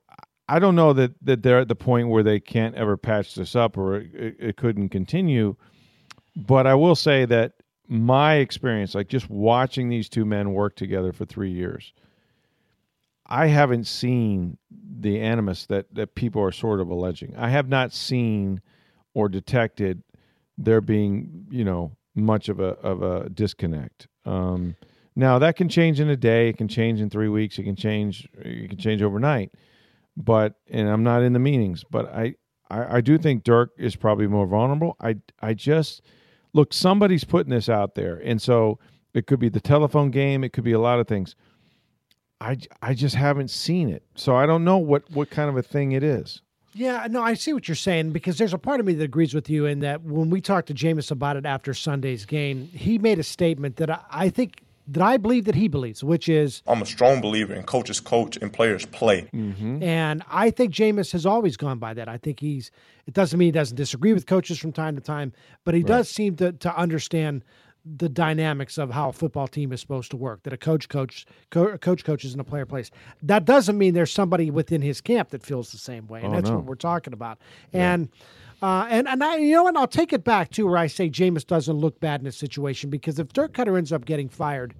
I 0.47 0.59
don't 0.59 0.75
know 0.75 0.93
that, 0.93 1.13
that 1.23 1.43
they're 1.43 1.59
at 1.59 1.67
the 1.67 1.75
point 1.75 2.09
where 2.09 2.23
they 2.23 2.39
can't 2.39 2.75
ever 2.75 2.97
patch 2.97 3.35
this 3.35 3.55
up 3.55 3.77
or 3.77 3.97
it, 3.97 4.35
it 4.39 4.57
couldn't 4.57 4.89
continue. 4.89 5.55
But 6.35 6.67
I 6.67 6.75
will 6.75 6.95
say 6.95 7.25
that 7.25 7.53
my 7.91 8.35
experience, 8.35 8.95
like 8.95 9.09
just 9.09 9.29
watching 9.29 9.89
these 9.89 10.07
two 10.07 10.23
men 10.23 10.53
work 10.53 10.77
together 10.77 11.11
for 11.11 11.25
three 11.25 11.51
years, 11.51 11.91
I 13.25 13.47
haven't 13.47 13.85
seen 13.85 14.57
the 14.71 15.19
animus 15.19 15.65
that, 15.65 15.93
that 15.93 16.15
people 16.15 16.41
are 16.41 16.53
sort 16.53 16.79
of 16.79 16.89
alleging. 16.89 17.35
I 17.35 17.49
have 17.49 17.67
not 17.67 17.91
seen 17.91 18.61
or 19.13 19.27
detected 19.27 20.03
there 20.57 20.79
being, 20.79 21.47
you 21.51 21.65
know, 21.65 21.91
much 22.15 22.47
of 22.47 22.61
a 22.61 22.77
of 22.79 23.01
a 23.01 23.29
disconnect. 23.29 24.07
Um, 24.25 24.77
now 25.17 25.39
that 25.39 25.57
can 25.57 25.67
change 25.67 25.99
in 25.99 26.09
a 26.09 26.15
day. 26.15 26.47
It 26.47 26.57
can 26.57 26.69
change 26.69 27.01
in 27.01 27.09
three 27.09 27.27
weeks. 27.27 27.59
It 27.59 27.63
can 27.63 27.75
change. 27.75 28.25
It 28.35 28.69
can 28.69 28.79
change 28.79 29.01
overnight. 29.01 29.51
But 30.15 30.55
and 30.69 30.87
I'm 30.87 31.03
not 31.03 31.23
in 31.23 31.33
the 31.33 31.39
meetings. 31.39 31.83
But 31.89 32.13
I 32.13 32.35
I, 32.69 32.97
I 32.97 33.01
do 33.01 33.17
think 33.17 33.43
Dirk 33.43 33.71
is 33.77 33.97
probably 33.97 34.27
more 34.27 34.47
vulnerable. 34.47 34.95
I 35.01 35.17
I 35.41 35.53
just 35.55 36.01
look. 36.53 36.73
Somebody's 36.73 37.23
putting 37.23 37.51
this 37.51 37.69
out 37.69 37.95
there, 37.95 38.21
and 38.23 38.41
so 38.41 38.79
it 39.13 39.27
could 39.27 39.39
be 39.39 39.49
the 39.49 39.59
telephone 39.59 40.11
game. 40.11 40.43
It 40.43 40.53
could 40.53 40.63
be 40.63 40.71
a 40.71 40.79
lot 40.79 40.99
of 40.99 41.07
things. 41.07 41.35
I, 42.39 42.57
I 42.81 42.95
just 42.95 43.15
haven't 43.15 43.51
seen 43.51 43.89
it, 43.89 44.03
so 44.15 44.35
I 44.35 44.45
don't 44.45 44.63
know 44.63 44.77
what 44.77 45.09
what 45.11 45.29
kind 45.29 45.49
of 45.49 45.57
a 45.57 45.63
thing 45.63 45.91
it 45.91 46.03
is. 46.03 46.41
Yeah, 46.73 47.05
no, 47.09 47.21
I 47.21 47.33
see 47.33 47.51
what 47.51 47.67
you're 47.67 47.75
saying 47.75 48.11
because 48.11 48.37
there's 48.37 48.53
a 48.53 48.57
part 48.57 48.79
of 48.79 48.85
me 48.85 48.93
that 48.93 49.03
agrees 49.03 49.33
with 49.33 49.49
you 49.49 49.65
in 49.65 49.79
that 49.81 50.03
when 50.03 50.29
we 50.29 50.39
talked 50.39 50.67
to 50.67 50.73
Jameis 50.73 51.11
about 51.11 51.35
it 51.35 51.45
after 51.45 51.73
Sunday's 51.73 52.25
game, 52.25 52.69
he 52.73 52.97
made 52.97 53.19
a 53.19 53.23
statement 53.23 53.75
that 53.75 53.89
I, 53.89 53.99
I 54.09 54.29
think 54.29 54.63
that 54.87 55.03
I 55.03 55.17
believe 55.17 55.45
that 55.45 55.55
he 55.55 55.67
believes, 55.67 56.03
which 56.03 56.27
is, 56.27 56.61
I'm 56.67 56.81
a 56.81 56.85
strong 56.85 57.21
believer 57.21 57.53
in 57.53 57.63
coaches 57.63 57.99
coach 57.99 58.37
and 58.37 58.51
players 58.51 58.85
play. 58.85 59.29
Mm-hmm. 59.33 59.83
and 59.83 60.23
I 60.29 60.49
think 60.51 60.73
Jameis 60.73 61.11
has 61.11 61.25
always 61.25 61.55
gone 61.57 61.79
by 61.79 61.93
that. 61.93 62.07
I 62.09 62.17
think 62.17 62.39
he's. 62.39 62.71
It 63.07 63.13
doesn't 63.13 63.37
mean 63.39 63.47
he 63.47 63.51
doesn't 63.51 63.77
disagree 63.77 64.13
with 64.13 64.25
coaches 64.25 64.57
from 64.59 64.71
time 64.71 64.95
to 64.95 65.01
time, 65.01 65.33
but 65.65 65.73
he 65.73 65.83
does 65.83 66.09
seem 66.09 66.35
to 66.37 66.51
to 66.53 66.75
understand 66.75 67.43
the 67.83 68.07
dynamics 68.09 68.77
of 68.77 68.91
how 68.91 69.09
a 69.09 69.11
football 69.11 69.47
team 69.47 69.71
is 69.73 69.81
supposed 69.81 70.11
to 70.11 70.17
work. 70.17 70.43
That 70.43 70.53
a 70.53 70.57
coach 70.57 70.87
coach 70.87 71.25
co- 71.49 71.77
coach 71.79 72.03
coaches 72.03 72.31
and 72.33 72.39
a 72.41 72.43
player 72.43 72.65
plays. 72.65 72.91
That 73.23 73.45
doesn't 73.45 73.77
mean 73.77 73.93
there's 73.95 74.11
somebody 74.11 74.51
within 74.51 74.81
his 74.81 75.01
camp 75.01 75.29
that 75.29 75.43
feels 75.43 75.71
the 75.71 75.77
same 75.79 76.05
way, 76.07 76.21
and 76.21 76.31
Oh, 76.33 76.35
that's 76.35 76.49
no. 76.49 76.57
what 76.57 76.65
we're 76.65 76.75
talking 76.75 77.13
about. 77.13 77.39
And. 77.73 78.09
Uh, 78.61 78.85
and 78.89 79.07
and 79.07 79.23
I, 79.23 79.37
you 79.37 79.55
know 79.55 79.63
what? 79.63 79.75
I'll 79.75 79.87
take 79.87 80.13
it 80.13 80.23
back 80.23 80.51
too, 80.51 80.67
where 80.67 80.77
I 80.77 80.85
say 80.87 81.09
Jameis 81.09 81.45
doesn't 81.47 81.75
look 81.75 81.99
bad 81.99 82.21
in 82.21 82.25
this 82.25 82.37
situation 82.37 82.89
because 82.91 83.17
if 83.17 83.33
Dirk 83.33 83.53
Koetter 83.53 83.75
ends 83.77 83.91
up 83.91 84.05
getting 84.05 84.29
fired, 84.29 84.75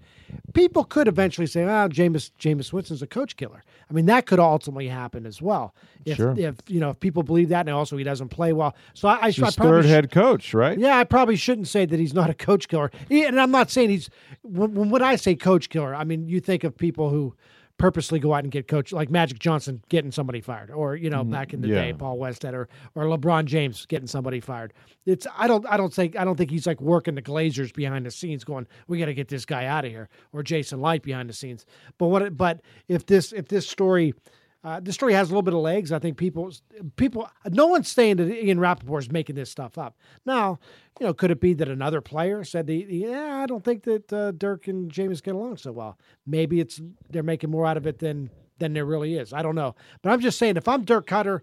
people 0.54 0.84
could 0.84 1.08
eventually 1.08 1.48
say, 1.48 1.64
"Oh, 1.64 1.90
Jameis 1.90 2.30
Jameis 2.40 2.72
Winston's 2.72 3.02
a 3.02 3.08
coach 3.08 3.38
killer." 3.38 3.64
I 3.90 3.94
mean, 3.94 4.06
that 4.06 4.28
could 4.28 4.40
ultimately 4.40 4.88
happen 4.88 5.26
as 5.26 5.42
well. 5.42 5.74
If, 6.06 6.18
Sure. 6.18 6.36
if 6.38 6.58
you 6.68 6.80
know 6.80 6.92
if 6.92 7.00
people 7.00 7.24
believe 7.24 7.50
that, 7.50 7.62
and 7.62 7.70
also 7.76 7.98
he 7.98 8.04
doesn't 8.04 8.30
play 8.30 8.54
well. 8.54 8.76
So 8.94 9.08
I, 9.08 9.14
I, 9.14 9.28
I 9.28 9.32
probably 9.32 9.54
third 9.56 9.86
sh- 9.86 9.88
head 9.88 10.12
coach, 10.12 10.54
right? 10.54 10.78
yeah, 10.78 10.98
I 10.98 11.04
probably 11.04 11.36
shouldn't 11.36 11.68
say 11.68 11.86
that 11.88 12.00
he's 12.00 12.14
not 12.14 12.30
a 12.30 12.36
coach 12.36 12.68
killer. 12.68 12.92
He- 13.10 13.24
And 13.26 13.42
I'm 13.42 13.52
not 13.52 13.72
saying 13.72 13.90
he's 13.90 14.12
when 14.44 14.92
when 14.92 15.02
I 15.02 15.16
say 15.16 15.34
coach 15.36 15.70
killer, 15.70 15.96
I 15.96 16.04
mean 16.04 16.28
you 16.28 16.40
think 16.40 16.64
of 16.64 16.78
people 16.78 17.10
who 17.10 17.34
purposely 17.78 18.20
go 18.20 18.34
out 18.34 18.44
and 18.44 18.51
get 18.51 18.68
coach 18.68 18.92
like 18.92 19.10
Magic 19.10 19.40
Johnson 19.40 19.84
getting 19.90 20.12
somebody 20.12 20.42
fired, 20.42 20.72
or 20.72 20.96
you 20.96 21.10
know 21.10 21.22
mm-hmm. 21.22 21.32
back 21.32 21.54
in 21.54 21.62
the 21.62 21.68
yeah. 21.68 21.75
day 21.75 21.94
Paul 21.94 22.18
Westhead 22.18 22.54
or 22.54 22.70
or 22.96 23.04
LeBron 23.06 23.46
James 23.46 23.86
getting 23.86 24.08
somebody 24.08 24.40
fired. 24.40 24.74
It's 25.06 25.28
I 25.38 25.48
don't 25.48 25.66
I 25.68 25.78
don't 25.78 25.94
think 25.94 26.16
I 26.18 26.24
don't 26.24 26.36
think 26.36 26.51
he's 26.51 26.68
like 26.68 26.82
working 26.82 27.16
the 27.16 27.22
Glazers 27.22 27.74
behind 27.74 28.06
the 28.06 28.12
scenes, 28.12 28.44
going 28.44 28.68
we 28.88 29.00
got 29.00 29.06
to 29.06 29.13
get 29.13 29.28
this 29.28 29.46
guy 29.46 29.66
out 29.66 29.86
of 29.86 29.92
here, 29.92 30.10
or 30.34 30.44
Jason 30.44 30.82
Licht 30.82 31.04
behind 31.04 31.30
the 31.30 31.34
scenes. 31.34 31.66
But 31.98 32.08
what 32.08 32.38
but 32.38 32.62
if 32.88 33.06
this 33.06 33.34
if 33.34 33.48
this 33.48 33.68
story. 33.68 34.13
Uh, 34.63 34.80
this 34.80 34.94
story 34.94 35.13
has 35.13 35.30
a 35.30 35.32
little 35.32 35.41
bit 35.41 35.53
of 35.53 35.60
legs. 35.60 35.91
I 35.91 35.98
think 35.98 36.18
people, 36.18 36.51
people, 36.96 37.27
no 37.50 37.65
one's 37.65 37.88
saying 37.88 38.18
that 38.18 38.30
Ian 38.30 38.60
Rapoport 38.60 39.03
is 39.03 39.12
making 39.12 39.36
this 39.36 39.50
stuff 39.50 39.77
up. 39.77 39.98
Now, 40.25 40.60
you 41.00 41.08
know, 41.08 41.13
could 41.13 41.32
it 41.32 41.41
be 41.41 41.53
that 41.56 41.68
another 41.68 42.00
player 42.00 42.44
said, 42.44 42.68
the, 42.68 42.86
"Yeah, 42.88 43.41
I 43.41 43.48
don't 43.48 43.63
think 43.63 43.84
that 43.84 44.13
uh, 44.13 44.32
Dirk 44.32 44.68
and 44.68 44.91
James 44.91 45.20
get 45.22 45.34
along 45.34 45.58
so 45.58 45.72
well." 45.72 45.98
Maybe 46.27 46.60
it's 46.60 46.80
they're 47.10 47.24
making 47.24 47.50
more 47.50 47.65
out 47.65 47.77
of 47.77 47.88
it 47.88 48.00
than 48.00 48.30
than 48.60 48.74
there 48.74 48.86
really 48.86 49.15
is. 49.18 49.34
I 49.34 49.41
don't 49.41 49.56
know, 49.56 49.74
but 50.03 50.12
I'm 50.12 50.20
just 50.20 50.38
saying, 50.38 50.58
if 50.58 50.68
I'm 50.68 50.84
Dirk 50.86 51.08
Koetter, 51.08 51.41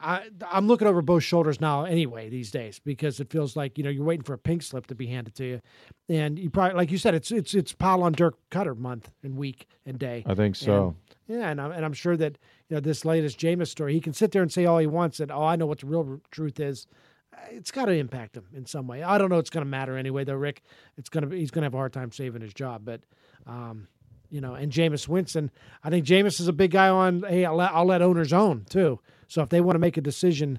I, 0.00 0.28
I'm 0.48 0.68
looking 0.68 0.86
over 0.86 1.02
both 1.02 1.24
shoulders 1.24 1.60
now 1.60 1.84
anyway 1.84 2.28
these 2.28 2.50
days 2.50 2.78
because 2.84 3.18
it 3.18 3.30
feels 3.30 3.56
like 3.56 3.78
you 3.78 3.84
know 3.84 3.90
you're 3.90 4.04
waiting 4.04 4.24
for 4.24 4.34
a 4.34 4.38
pink 4.38 4.62
slip 4.62 4.86
to 4.88 4.94
be 4.94 5.06
handed 5.06 5.34
to 5.36 5.44
you, 5.44 5.60
and 6.08 6.38
you 6.38 6.50
probably 6.50 6.76
like 6.76 6.90
you 6.90 6.98
said, 6.98 7.14
it's 7.14 7.32
it's 7.32 7.54
it's 7.54 7.72
pile 7.72 8.02
on 8.02 8.12
Dirk 8.12 8.36
Koetter 8.50 8.76
month 8.76 9.10
and 9.22 9.36
week 9.36 9.66
and 9.86 9.98
day. 9.98 10.22
I 10.26 10.34
think 10.34 10.54
so. 10.54 10.88
And, 10.88 11.16
yeah, 11.28 11.50
and 11.50 11.60
I'm, 11.60 11.70
and 11.70 11.84
I'm 11.84 11.92
sure 11.92 12.16
that 12.16 12.38
you 12.68 12.74
know 12.74 12.80
this 12.80 13.04
latest 13.04 13.38
Jameis 13.38 13.68
story, 13.68 13.92
he 13.92 14.00
can 14.00 14.12
sit 14.12 14.32
there 14.32 14.42
and 14.42 14.52
say 14.52 14.64
all 14.64 14.78
he 14.78 14.86
wants 14.86 15.18
that 15.18 15.30
oh 15.30 15.44
I 15.44 15.56
know 15.56 15.66
what 15.66 15.80
the 15.80 15.86
real 15.86 16.20
truth 16.30 16.58
is. 16.58 16.86
Uh, 17.32 17.38
It's 17.50 17.70
got 17.70 17.84
to 17.84 17.92
impact 17.92 18.36
him 18.36 18.46
in 18.54 18.66
some 18.66 18.88
way. 18.88 19.02
I 19.02 19.18
don't 19.18 19.30
know. 19.30 19.38
It's 19.38 19.50
going 19.50 19.64
to 19.64 19.70
matter 19.70 19.96
anyway, 19.96 20.24
though. 20.24 20.34
Rick, 20.34 20.62
it's 20.96 21.08
going 21.08 21.28
to 21.28 21.36
he's 21.36 21.50
going 21.50 21.62
to 21.62 21.66
have 21.66 21.74
a 21.74 21.78
hard 21.78 21.92
time 21.92 22.10
saving 22.10 22.42
his 22.42 22.54
job, 22.54 22.82
but. 22.84 23.02
Um, 23.46 23.88
you 24.30 24.42
know, 24.42 24.52
and 24.54 24.70
Jameis 24.70 25.08
Winston. 25.08 25.50
I 25.82 25.88
think 25.88 26.04
Jameis 26.04 26.38
is 26.38 26.48
a 26.48 26.52
big 26.52 26.72
guy 26.72 26.90
on. 26.90 27.22
Hey, 27.26 27.46
I'll 27.46 27.56
let, 27.56 27.72
I'll 27.72 27.86
let 27.86 28.02
owners 28.02 28.30
own 28.30 28.66
too. 28.68 29.00
So 29.26 29.40
if 29.40 29.48
they 29.48 29.62
want 29.62 29.76
to 29.76 29.80
make 29.80 29.96
a 29.96 30.02
decision, 30.02 30.58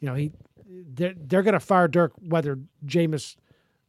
you 0.00 0.06
know, 0.06 0.14
he 0.14 0.32
they're 0.68 1.14
they're 1.16 1.42
going 1.42 1.54
to 1.54 1.60
fire 1.60 1.88
Dirk 1.88 2.12
whether 2.20 2.58
Jameis 2.84 3.36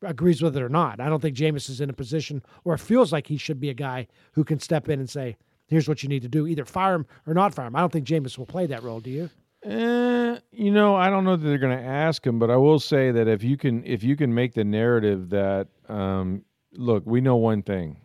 agrees 0.02 0.42
with 0.42 0.56
it 0.56 0.64
or 0.64 0.70
not. 0.70 1.00
I 1.00 1.10
don't 1.10 1.22
think 1.22 1.36
Jameis 1.36 1.70
is 1.70 1.82
in 1.82 1.90
a 1.90 1.94
position 1.94 2.42
or 2.64 2.78
feels 2.78 3.12
like 3.12 3.28
he 3.28 3.38
should 3.38 3.60
be 3.60 3.70
a 3.70 3.74
guy 3.74 4.08
who 4.34 4.44
can 4.44 4.60
step 4.60 4.88
in 4.88 5.00
and 5.00 5.10
say, 5.10 5.36
"Here's 5.68 5.88
what 5.88 6.04
you 6.04 6.10
need 6.10 6.24
to 6.24 6.28
do: 6.28 6.48
either 6.48 6.66
fire 6.66 6.96
him 6.96 7.06
or 7.26 7.34
not 7.34 7.54
fire 7.54 7.68
him." 7.68 7.76
I 7.76 7.80
don't 7.80 7.92
think 7.92 8.08
Jameis 8.08 8.38
will 8.38 8.46
play 8.46 8.66
that 8.68 8.84
role. 8.84 9.00
Do 9.00 9.10
you? 9.10 9.30
Eh, 9.64 10.40
you 10.52 10.72
know, 10.72 10.96
I 10.96 11.10
don't 11.10 11.24
know 11.24 11.36
that 11.36 11.46
they're 11.46 11.58
going 11.58 11.78
to 11.78 11.84
ask 11.84 12.26
him, 12.26 12.40
but 12.40 12.50
I 12.50 12.58
will 12.58 12.80
say 12.80 13.12
that 13.12 13.28
if 13.28 13.44
you 13.44 13.58
can, 13.58 13.84
if 13.86 14.04
you 14.04 14.16
can 14.16 14.34
make 14.34 14.54
the 14.54 14.64
narrative 14.64 15.30
that, 15.30 15.68
um, 15.90 16.44
look, 16.74 17.04
we 17.06 17.22
know 17.22 17.36
one 17.36 17.64
thing, 17.64 18.00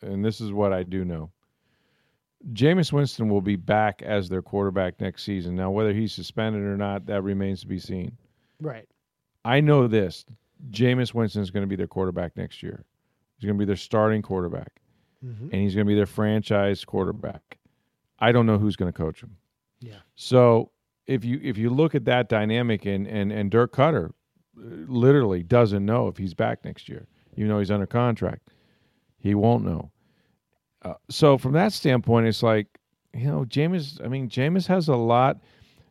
and 0.00 0.24
this 0.24 0.40
is 0.40 0.52
what 0.52 0.72
I 0.72 0.84
do 0.84 1.04
know. 1.04 1.30
Jameis 2.52 2.92
Winston 2.92 3.28
will 3.28 3.40
be 3.40 3.56
back 3.56 4.02
as 4.02 4.28
their 4.28 4.42
quarterback 4.42 5.00
next 5.00 5.24
season. 5.24 5.56
Now, 5.56 5.70
whether 5.70 5.92
he's 5.92 6.12
suspended 6.12 6.62
or 6.62 6.76
not, 6.76 7.06
that 7.06 7.22
remains 7.22 7.60
to 7.62 7.66
be 7.66 7.80
seen. 7.80 8.16
Right. 8.60 8.88
I 9.44 9.60
know 9.60 9.88
this: 9.88 10.24
Jameis 10.70 11.12
Winston 11.12 11.42
is 11.42 11.50
going 11.50 11.64
to 11.64 11.68
be 11.68 11.76
their 11.76 11.88
quarterback 11.88 12.36
next 12.36 12.62
year. 12.62 12.84
He's 13.36 13.46
going 13.46 13.58
to 13.58 13.58
be 13.58 13.66
their 13.66 13.76
starting 13.76 14.22
quarterback, 14.22 14.80
and 15.26 15.54
he's 15.54 15.74
going 15.74 15.86
to 15.86 15.88
be 15.88 15.94
their 15.94 16.06
franchise 16.06 16.84
quarterback. 16.84 17.58
I 18.18 18.32
don't 18.32 18.46
know 18.46 18.58
who's 18.58 18.76
going 18.76 18.92
to 18.92 18.96
coach 18.96 19.22
him. 19.22 19.36
Yeah. 19.80 19.96
So 20.14 20.70
if 21.06 21.24
you 21.24 21.40
if 21.42 21.58
you 21.58 21.70
look 21.70 21.94
at 21.94 22.04
that 22.06 22.28
dynamic 22.28 22.86
and 22.86 23.06
and 23.06 23.32
and 23.32 23.50
Dirk 23.50 23.72
Koetter 23.74 24.08
uh, 24.08 24.12
literally 24.56 25.42
doesn't 25.42 25.84
know 25.84 26.08
if 26.08 26.16
he's 26.16 26.34
back 26.34 26.64
next 26.64 26.88
year, 26.88 27.06
even 27.36 27.48
though 27.48 27.58
he's 27.58 27.70
under 27.70 27.86
contract, 27.86 28.48
he 29.18 29.34
won't 29.34 29.64
know. 29.64 29.90
Uh, 30.82 30.94
so 31.08 31.36
from 31.38 31.52
that 31.52 31.72
standpoint, 31.72 32.26
it's 32.26 32.42
like 32.42 32.66
you 33.14 33.26
know, 33.26 33.44
Jameis. 33.44 34.04
I 34.04 34.08
mean, 34.08 34.28
Jameis 34.28 34.66
has 34.66 34.88
a 34.88 34.96
lot. 34.96 35.40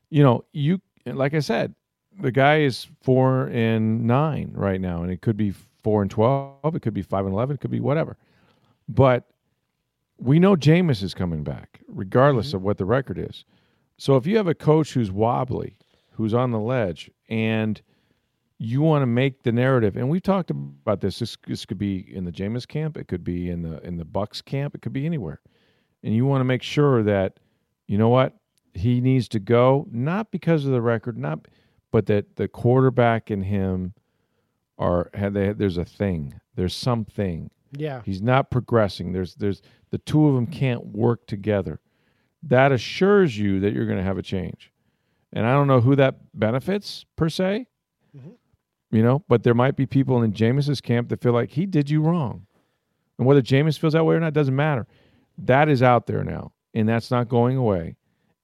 You 0.10 0.24
know, 0.24 0.46
you 0.54 0.82
like 1.06 1.34
I 1.34 1.40
said, 1.40 1.74
the 2.20 2.32
guy 2.32 2.62
is 2.62 2.88
four 3.02 3.48
and 3.48 4.06
nine 4.06 4.52
right 4.54 4.80
now, 4.80 5.04
and 5.04 5.12
it 5.12 5.22
could 5.22 5.38
be 5.38 5.54
four 5.84 6.02
and 6.02 6.12
twelve. 6.12 6.76
It 6.76 6.82
could 6.82 6.94
be 6.94 7.02
five 7.02 7.26
and 7.26 7.34
eleven. 7.34 7.56
It 7.56 7.60
could 7.60 7.72
be 7.72 7.80
whatever. 7.80 8.18
But 8.88 9.28
we 10.18 10.40
know 10.40 10.56
Jameis 10.56 11.04
is 11.04 11.14
coming 11.14 11.44
back, 11.44 11.82
regardless 11.88 12.50
mm-hmm. 12.50 12.58
of 12.58 12.64
what 12.64 12.78
the 12.78 12.86
record 12.86 13.18
is. 13.18 13.46
So 13.98 14.16
if 14.16 14.26
you 14.26 14.38
have 14.38 14.48
a 14.48 14.56
coach 14.56 14.94
who's 14.94 15.12
wobbly, 15.12 15.78
who's 16.12 16.34
on 16.34 16.52
the 16.52 16.60
ledge, 16.60 17.10
and 17.30 17.82
you 18.58 18.82
want 18.82 19.02
to 19.02 19.08
make 19.08 19.44
the 19.44 19.52
narrative, 19.52 19.98
and 19.98 20.10
we've 20.10 20.24
talked 20.24 20.50
about 20.50 21.02
this. 21.02 21.20
This 21.20 21.38
this 21.46 21.66
could 21.66 21.78
be 21.78 22.06
in 22.14 22.24
the 22.24 22.32
Jameis 22.32 22.68
camp, 22.68 22.98
it 22.98 23.08
could 23.08 23.24
be 23.24 23.50
in 23.50 23.62
the 23.62 23.86
in 23.86 23.98
the 23.98 24.06
Bucks 24.06 24.42
camp, 24.42 24.76
it 24.76 24.82
could 24.82 24.94
be 24.94 25.06
anywhere, 25.06 25.42
and 26.04 26.16
you 26.16 26.26
want 26.26 26.40
to 26.40 26.46
make 26.46 26.64
sure 26.64 27.04
that 27.04 27.40
you 27.88 27.98
know 27.98 28.10
what 28.10 28.38
he 28.74 29.02
needs 29.02 29.28
to 29.30 29.40
go, 29.40 29.88
not 29.92 30.32
because 30.32 30.66
of 30.66 30.72
the 30.72 30.82
record, 30.82 31.18
not, 31.18 31.48
but 31.92 32.06
that 32.08 32.36
the 32.36 32.48
quarterback 32.48 33.30
and 33.30 33.46
him 33.46 33.94
are 34.78 35.10
they, 35.14 35.54
there's 35.54 35.78
a 35.78 35.86
thing, 35.86 36.40
there's 36.56 36.76
something. 36.76 37.50
Yeah. 37.78 38.02
He's 38.06 38.22
not 38.22 38.52
progressing. 38.52 39.12
There's 39.12 39.36
there's 39.36 39.62
the 39.92 39.98
two 40.00 40.28
of 40.28 40.36
them 40.36 40.48
can't 40.48 40.86
work 40.88 41.28
together. 41.28 41.80
That 42.44 42.72
assures 42.72 43.38
you 43.38 43.60
that 43.62 43.74
you're 43.74 43.86
going 43.86 43.98
to 43.98 44.04
have 44.04 44.18
a 44.18 44.24
change. 44.24 44.72
And 45.34 45.46
I 45.46 45.54
don't 45.54 45.68
know 45.68 45.82
who 45.82 45.96
that 45.96 46.16
benefits 46.34 47.06
per 47.16 47.30
se. 47.30 47.68
Mm-hmm. 48.16 48.32
You 48.92 49.04
know, 49.04 49.24
but 49.28 49.44
there 49.44 49.54
might 49.54 49.76
be 49.76 49.86
people 49.86 50.24
in 50.24 50.32
Jameis's 50.32 50.80
camp 50.80 51.10
that 51.10 51.22
feel 51.22 51.34
like 51.34 51.50
he 51.50 51.66
did 51.66 51.90
you 51.90 52.02
wrong. 52.02 52.46
And 53.18 53.28
whether 53.28 53.42
Jameis 53.42 53.80
feels 53.80 53.94
that 53.94 54.06
way 54.06 54.16
or 54.16 54.20
not 54.20 54.34
doesn't 54.34 54.56
matter. 54.56 54.88
That 55.38 55.68
is 55.68 55.84
out 55.84 56.08
there 56.08 56.24
now, 56.24 56.54
and 56.74 56.88
that's 56.88 57.12
not 57.12 57.28
going 57.28 57.58
away. 57.58 57.98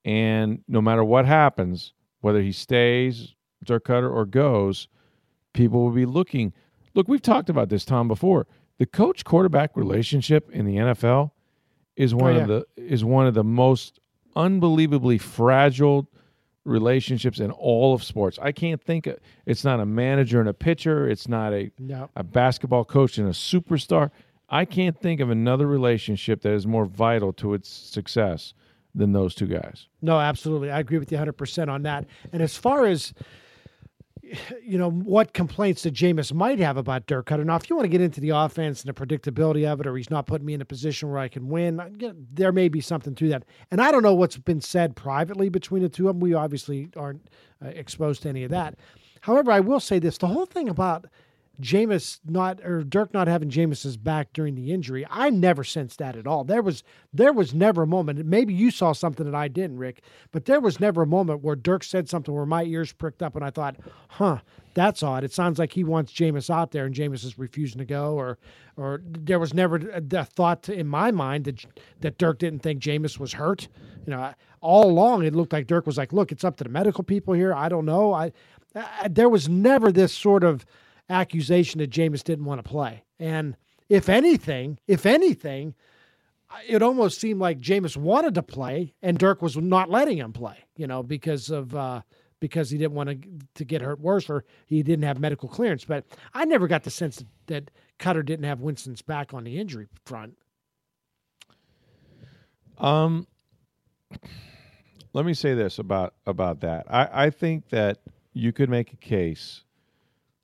And 0.04 0.60
no 0.68 0.82
matter 0.82 1.04
what 1.04 1.26
happens, 1.26 1.94
whether 2.22 2.42
he 2.42 2.52
stays, 2.52 3.34
Dirk 3.64 3.86
Koetter, 3.86 4.12
or 4.12 4.26
goes, 4.26 4.88
people 5.54 5.84
will 5.84 5.92
be 5.92 6.06
looking. 6.06 6.54
Look, 6.96 7.08
we've 7.08 7.22
talked 7.22 7.50
about 7.50 7.70
this, 7.70 7.86
Tom, 7.86 8.08
before. 8.08 8.48
The 8.82 8.88
coach 8.88 9.24
quarterback 9.24 9.78
relationship 9.78 10.50
in 10.50 10.66
the 10.66 10.78
NFL 10.78 11.30
is 11.96 12.16
one 12.16 12.36
Oh, 12.36 12.40
of 12.40 12.48
the 12.48 12.66
is 12.76 13.06
one 13.06 13.28
of 13.28 13.36
the 13.36 13.44
most 13.44 14.00
unbelievably 14.36 15.20
fragile 15.20 16.10
relationships 16.66 17.40
in 17.40 17.52
all 17.52 17.94
of 17.94 18.04
sports. 18.04 18.40
I 18.42 18.52
can't 18.52 18.82
think 18.82 19.06
of, 19.06 19.20
it's 19.46 19.64
not 19.64 19.80
a 19.80 19.86
manager 19.86 20.40
and 20.40 20.50
a 20.50 20.54
pitcher, 20.56 21.08
it's 21.08 21.28
not 21.28 21.54
a 21.54 21.70
No. 21.78 22.10
a 22.16 22.24
basketball 22.24 22.84
coach 22.84 23.20
and 23.20 23.28
a 23.28 23.34
superstar. 23.34 24.10
I 24.50 24.66
can't 24.66 25.00
think 25.00 25.20
of 25.20 25.30
another 25.30 25.68
relationship 25.68 26.42
that 26.42 26.54
is 26.54 26.66
more 26.66 26.88
vital 26.88 27.34
to 27.34 27.54
its 27.54 27.70
success 27.70 28.56
than 28.96 29.12
those 29.12 29.36
two 29.36 29.46
guys. 29.46 29.90
No, 30.02 30.20
absolutely. 30.20 30.72
I 30.72 30.80
agree 30.80 30.98
with 30.98 31.12
you 31.12 31.20
100% 31.20 31.70
on 31.70 31.84
that. 31.84 32.08
And 32.34 32.42
as 32.42 32.58
far 32.58 32.88
as, 32.88 33.14
you 34.64 34.78
know, 34.78 34.90
what 34.90 35.34
complaints 35.34 35.84
that 35.84 35.94
Jameis 35.94 36.34
might 36.34 36.60
have 36.60 36.78
about 36.78 37.06
Dirk 37.06 37.28
Koetter. 37.28 37.46
Now, 37.46 37.56
if 37.56 37.70
you 37.70 37.76
want 37.76 37.86
to 37.86 37.90
get 37.90 38.02
into 38.02 38.22
the 38.22 38.30
offense 38.30 38.84
and 38.84 38.94
the 38.94 39.06
predictability 39.06 39.66
of 39.66 39.80
it, 39.82 39.88
or 39.88 39.96
he's 39.96 40.10
not 40.10 40.28
putting 40.28 40.46
me 40.46 40.54
in 40.54 40.62
a 40.62 40.66
position 40.66 41.10
where 41.10 41.20
I 41.20 41.28
can 41.28 41.48
win, 41.50 41.82
there 42.34 42.52
may 42.52 42.70
be 42.70 42.82
something 42.82 43.16
to 43.16 43.30
that. 43.30 43.44
And 43.72 43.82
I 43.82 43.92
don't 43.92 44.04
know 44.04 44.14
what's 44.14 44.38
been 44.38 44.62
said 44.62 44.96
privately 44.96 45.50
between 45.50 45.84
the 45.84 45.90
two 45.90 46.08
of 46.08 46.16
them. 46.16 46.20
We 46.22 46.34
obviously 46.34 46.90
aren't 46.96 47.30
uh, 47.64 47.70
exposed 47.70 48.24
to 48.24 48.30
any 48.30 48.44
of 48.44 48.52
that. 48.52 48.76
However, 49.22 49.52
I 49.52 49.60
will 49.60 49.80
say 49.80 50.00
this 50.00 50.18
the 50.18 50.28
whole 50.28 50.46
thing 50.46 50.70
about 50.70 51.06
Jameis 51.62 52.20
not 52.26 52.60
or 52.66 52.84
Dirk 52.84 53.14
not 53.14 53.28
having 53.28 53.50
Jameis's 53.50 53.96
back 53.96 54.34
during 54.34 54.56
the 54.56 54.72
injury, 54.72 55.06
I 55.10 55.30
never 55.30 55.64
sensed 55.64 56.00
that 56.00 56.16
at 56.16 56.28
all. 56.28 56.44
There 56.44 56.62
was 56.62 56.84
there 57.14 57.32
was 57.32 57.54
never 57.54 57.84
a 57.84 57.88
moment. 57.88 58.26
Maybe 58.26 58.54
you 58.54 58.72
saw 58.72 58.94
something 58.94 59.26
that 59.26 59.36
I 59.36 59.48
didn't, 59.48 59.78
Rick, 59.78 60.02
but 60.32 60.46
there 60.46 60.60
was 60.60 60.80
never 60.80 61.04
a 61.04 61.08
moment 61.08 61.44
where 61.44 61.56
Dirk 61.56 61.84
said 61.84 62.10
something 62.10 62.34
where 62.34 62.46
my 62.46 62.64
ears 62.64 62.92
pricked 62.92 63.22
up 63.22 63.36
and 63.36 63.46
I 63.46 63.52
thought, 63.52 63.78
"Huh, 64.10 64.40
that's 64.74 65.04
odd." 65.04 65.24
It 65.24 65.34
sounds 65.34 65.60
like 65.60 65.74
he 65.74 65.84
wants 65.84 66.14
Jameis 66.14 66.50
out 66.50 66.72
there 66.72 66.86
and 66.86 66.96
Jameis 66.96 67.24
is 67.24 67.38
refusing 67.38 67.80
to 67.80 67.86
go, 67.86 68.16
or 68.16 68.38
or 68.76 69.02
there 69.06 69.40
was 69.40 69.54
never 69.54 69.78
the 69.78 70.26
thought 70.26 70.68
in 70.68 70.88
my 70.88 71.12
mind 71.12 71.46
that 71.46 71.66
that 72.02 72.18
Dirk 72.18 72.40
didn't 72.40 72.60
think 72.60 72.82
Jameis 72.82 73.20
was 73.20 73.34
hurt. 73.34 73.68
You 74.06 74.12
know, 74.12 74.34
all 74.62 74.90
along 74.90 75.24
it 75.24 75.36
looked 75.36 75.54
like 75.54 75.68
Dirk 75.68 75.86
was 75.86 75.98
like, 75.98 76.12
"Look, 76.12 76.32
it's 76.32 76.44
up 76.44 76.58
to 76.58 76.64
the 76.64 76.70
medical 76.70 77.04
people 77.04 77.34
here. 77.34 77.54
I 77.54 77.70
don't 77.70 77.86
know." 77.86 78.14
I, 78.14 78.32
I 78.76 79.08
there 79.10 79.30
was 79.30 79.48
never 79.48 79.92
this 79.92 80.14
sort 80.14 80.44
of 80.44 80.66
accusation 81.10 81.80
that 81.80 81.90
Jameis 81.90 82.24
didn't 82.24 82.46
want 82.46 82.64
to 82.64 82.70
play. 82.70 83.04
And 83.20 83.56
if 83.90 84.10
anything, 84.10 84.80
if 84.88 85.06
anything, 85.06 85.76
it 86.68 86.82
almost 86.82 87.20
seemed 87.20 87.40
like 87.40 87.60
Jameis 87.60 87.98
wanted 87.98 88.36
to 88.36 88.44
play 88.44 88.94
and 89.02 89.18
Dirk 89.18 89.42
was 89.42 89.58
not 89.58 89.90
letting 89.90 90.18
him 90.18 90.34
play, 90.34 90.58
you 90.76 90.88
know, 90.88 91.04
because 91.04 91.50
of 91.50 91.76
uh 91.76 92.02
because 92.40 92.72
he 92.72 92.78
didn't 92.78 92.94
want 92.94 93.10
to 93.10 93.18
to 93.56 93.66
get 93.66 93.82
hurt 93.82 94.00
worse 94.00 94.30
or 94.30 94.44
he 94.66 94.84
didn't 94.84 95.04
have 95.04 95.20
medical 95.20 95.48
clearance. 95.48 95.86
But 95.86 96.06
I 96.34 96.46
never 96.46 96.68
got 96.68 96.84
the 96.84 96.90
sense 96.90 97.24
that, 97.48 97.72
Koetter 98.00 98.26
didn't 98.26 98.46
have 98.46 98.62
Winston's 98.62 99.04
back 99.04 99.32
on 99.32 99.44
the 99.44 99.60
injury 99.60 99.88
front. 100.06 100.36
Um, 102.80 103.28
let 105.14 105.24
me 105.24 105.36
say 105.36 105.54
this 105.54 105.78
about 105.78 106.16
about 106.26 106.62
that. 106.62 106.88
I, 106.90 107.26
I 107.26 107.30
think 107.30 107.70
that 107.70 108.00
you 108.34 108.52
could 108.54 108.70
make 108.70 108.92
a 108.92 108.98
case 108.98 109.64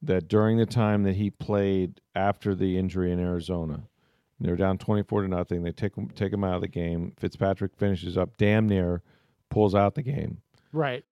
that 0.08 0.28
during 0.28 0.58
the 0.58 0.66
time 0.66 1.04
that 1.04 1.16
he 1.16 1.30
played 1.30 2.02
after 2.16 2.56
the 2.56 2.78
injury 2.78 3.12
in 3.12 3.20
Arizona, 3.20 3.84
They're 4.40 4.56
down 4.56 4.78
24 4.78 5.24
to 5.24 5.28
nothing. 5.28 5.64
They 5.64 5.72
take 5.72 5.96
him, 5.96 6.10
take 6.10 6.32
him 6.32 6.44
out 6.44 6.56
of 6.56 6.62
the 6.62 6.68
game. 6.68 7.14
Fitzpatrick 7.18 7.76
finishes 7.76 8.18
up 8.18 8.38
damn 8.38 8.68
near, 8.68 9.02
pulls 9.50 9.74
out 9.74 9.96
the 9.96 10.04
game. 10.04 10.42
Right. 10.72 11.04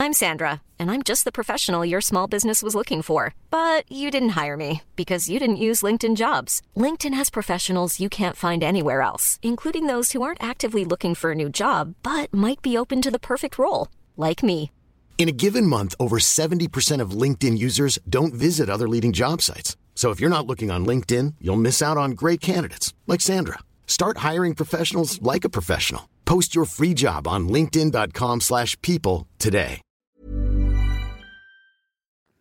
I'm 0.00 0.14
Sandra, 0.14 0.62
and 0.78 0.90
I'm 0.90 1.02
just 1.02 1.24
the 1.24 1.30
professional 1.30 1.84
your 1.84 2.00
small 2.00 2.26
business 2.26 2.62
was 2.62 2.74
looking 2.74 3.02
for. 3.02 3.34
But 3.50 3.84
you 3.92 4.10
didn't 4.10 4.30
hire 4.30 4.56
me 4.56 4.82
because 4.96 5.28
you 5.28 5.38
didn't 5.38 5.64
use 5.68 5.82
LinkedIn 5.82 6.16
jobs. 6.16 6.62
LinkedIn 6.76 7.14
has 7.14 7.30
professionals 7.30 8.00
you 8.00 8.08
can't 8.08 8.36
find 8.36 8.62
anywhere 8.64 9.02
else, 9.02 9.38
including 9.42 9.86
those 9.86 10.12
who 10.12 10.22
aren't 10.22 10.42
actively 10.42 10.84
looking 10.84 11.14
for 11.14 11.32
a 11.32 11.34
new 11.36 11.50
job 11.50 11.94
but 12.02 12.32
might 12.34 12.62
be 12.62 12.76
open 12.78 13.00
to 13.02 13.10
the 13.10 13.18
perfect 13.20 13.58
role, 13.58 13.88
like 14.16 14.42
me. 14.42 14.72
In 15.20 15.28
a 15.28 15.32
given 15.32 15.66
month, 15.66 15.94
over 16.00 16.16
70% 16.16 17.02
of 17.02 17.10
LinkedIn 17.10 17.58
users 17.58 17.98
don't 18.08 18.32
visit 18.32 18.70
other 18.70 18.88
leading 18.88 19.12
job 19.12 19.42
sites. 19.42 19.76
So 19.94 20.08
if 20.08 20.18
you're 20.18 20.30
not 20.30 20.46
looking 20.46 20.70
on 20.70 20.86
LinkedIn, 20.86 21.34
you'll 21.42 21.56
miss 21.56 21.82
out 21.82 21.98
on 21.98 22.12
great 22.12 22.40
candidates 22.40 22.94
like 23.06 23.20
Sandra. 23.20 23.58
Start 23.86 24.16
hiring 24.28 24.54
professionals 24.54 25.20
like 25.20 25.44
a 25.44 25.50
professional. 25.50 26.08
Post 26.24 26.54
your 26.54 26.64
free 26.64 26.94
job 26.94 27.28
on 27.28 27.50
linkedin.com/people 27.50 29.26
today. 29.38 29.82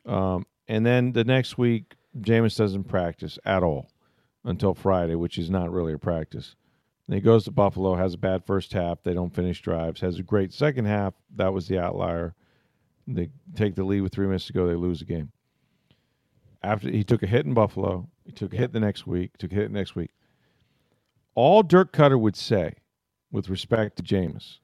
Um, 0.06 0.46
and 0.70 0.86
then 0.86 1.12
the 1.12 1.26
next 1.26 1.58
week, 1.58 1.98
Jameis 2.18 2.56
doesn't 2.56 2.86
practice 2.86 3.38
at 3.44 3.62
all 3.62 3.90
until 4.46 4.74
Friday, 4.74 5.16
which 5.16 5.38
is 5.38 5.50
not 5.50 5.70
really 5.70 5.92
a 5.92 6.00
practice. 6.00 6.56
And 7.08 7.16
he 7.16 7.20
goes 7.20 7.44
to 7.44 7.52
Buffalo, 7.52 7.96
has 7.96 8.14
a 8.14 8.18
bad 8.18 8.46
first 8.46 8.72
half. 8.72 9.04
They 9.04 9.14
don't 9.14 9.36
finish 9.36 9.62
drives. 9.62 10.00
Has 10.00 10.18
a 10.18 10.24
great 10.24 10.54
second 10.54 10.86
half. 10.86 11.14
That 11.36 11.52
was 11.52 11.68
the 11.68 11.78
outlier. 11.78 12.36
They 13.12 13.30
take 13.56 13.76
the 13.76 13.84
lead 13.84 14.02
with 14.02 14.14
three 14.14 14.28
minutes 14.28 14.46
to 14.48 14.54
go. 14.54 14.68
They 14.68 14.76
lose 14.76 15.00
the 15.00 15.06
game. 15.06 15.32
After 16.62 16.90
he 16.90 17.04
took 17.04 17.24
a 17.24 17.28
hit 17.28 17.46
in 17.46 17.54
Buffalo, 17.54 18.08
he 18.26 18.32
took 18.32 18.54
a 18.54 18.58
hit 18.58 18.72
the 18.74 18.80
next 18.80 19.08
week. 19.08 19.38
Took 19.38 19.52
a 19.52 19.56
hit 19.56 19.72
the 19.72 19.78
next 19.78 19.96
week. 19.96 20.12
All 21.34 21.64
Dirk 21.64 21.92
Koetter 21.94 22.20
would 22.20 22.36
say, 22.36 22.74
with 23.32 23.50
respect 23.50 23.96
to 23.98 24.04
Jameis, 24.04 24.60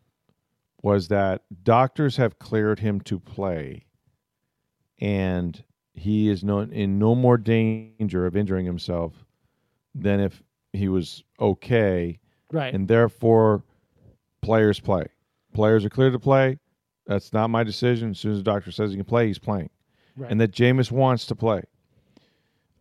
was 0.82 1.08
that 1.08 1.44
doctors 1.64 2.18
have 2.18 2.38
cleared 2.38 2.80
him 2.80 3.00
to 3.02 3.20
play, 3.20 3.86
and 5.00 5.64
he 5.94 6.30
is 6.30 6.44
no, 6.44 6.60
in 6.60 7.00
no 7.00 7.16
more 7.16 7.38
danger 7.38 8.26
of 8.26 8.36
injuring 8.36 8.66
himself 8.66 9.14
than 9.96 10.20
if 10.20 10.44
he 10.74 10.90
was 10.90 11.24
okay 11.40 12.20
Right. 12.52 12.74
and 12.74 12.88
therefore 12.88 13.64
players 14.42 14.80
play. 14.80 15.06
Players 15.54 15.86
are 15.86 15.90
clear 15.90 16.12
to 16.12 16.20
play. 16.20 16.60
That's 17.08 17.34
not 17.34 17.50
my 17.50 17.64
decision. 17.64 18.12
As 18.12 18.20
soon 18.20 18.32
as 18.32 18.38
the 18.40 18.44
doctor 18.44 18.72
says 18.72 18.92
he 18.92 18.98
can 18.98 19.06
play, 19.06 19.28
he's 19.28 19.40
playing. 19.40 19.70
Right. 20.18 20.32
And 20.32 20.40
that 20.42 20.52
Jameis 20.52 20.92
wants 20.92 21.26
to 21.28 21.36
play. 21.36 21.64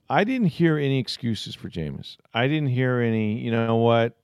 I 0.08 0.24
didn't 0.24 0.48
hear 0.48 0.76
any 0.78 0.98
excuses 0.98 1.54
for 1.54 1.68
Jameis. 1.68 2.16
I 2.32 2.46
didn't 2.46 2.68
hear 2.68 3.00
any, 3.00 3.38
you 3.38 3.50
know 3.50 3.76
what, 3.76 4.16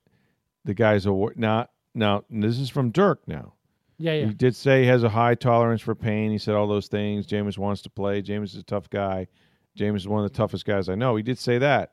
the 0.63 0.73
guy's 0.73 1.05
a 1.05 1.11
war- 1.13 1.33
now 1.35 1.67
now 1.93 2.23
this 2.29 2.57
is 2.59 2.69
from 2.69 2.91
Dirk 2.91 3.27
now. 3.27 3.53
yeah, 3.97 4.13
yeah. 4.13 4.25
He 4.27 4.33
did 4.33 4.55
say 4.55 4.81
he 4.81 4.87
has 4.87 5.03
a 5.03 5.09
high 5.09 5.35
tolerance 5.35 5.81
for 5.81 5.95
pain. 5.95 6.31
He 6.31 6.37
said 6.37 6.55
all 6.55 6.67
those 6.67 6.87
things. 6.87 7.27
Jameis 7.27 7.57
wants 7.57 7.81
to 7.81 7.89
play. 7.89 8.21
Jameis 8.21 8.53
is 8.53 8.57
a 8.57 8.63
tough 8.63 8.89
guy. 8.89 9.27
Jameis 9.77 9.97
is 9.97 10.07
one 10.07 10.23
of 10.23 10.31
the 10.31 10.37
toughest 10.37 10.65
guys 10.65 10.87
I 10.87 10.95
know. 10.95 11.15
He 11.15 11.23
did 11.23 11.37
say 11.39 11.57
that. 11.57 11.91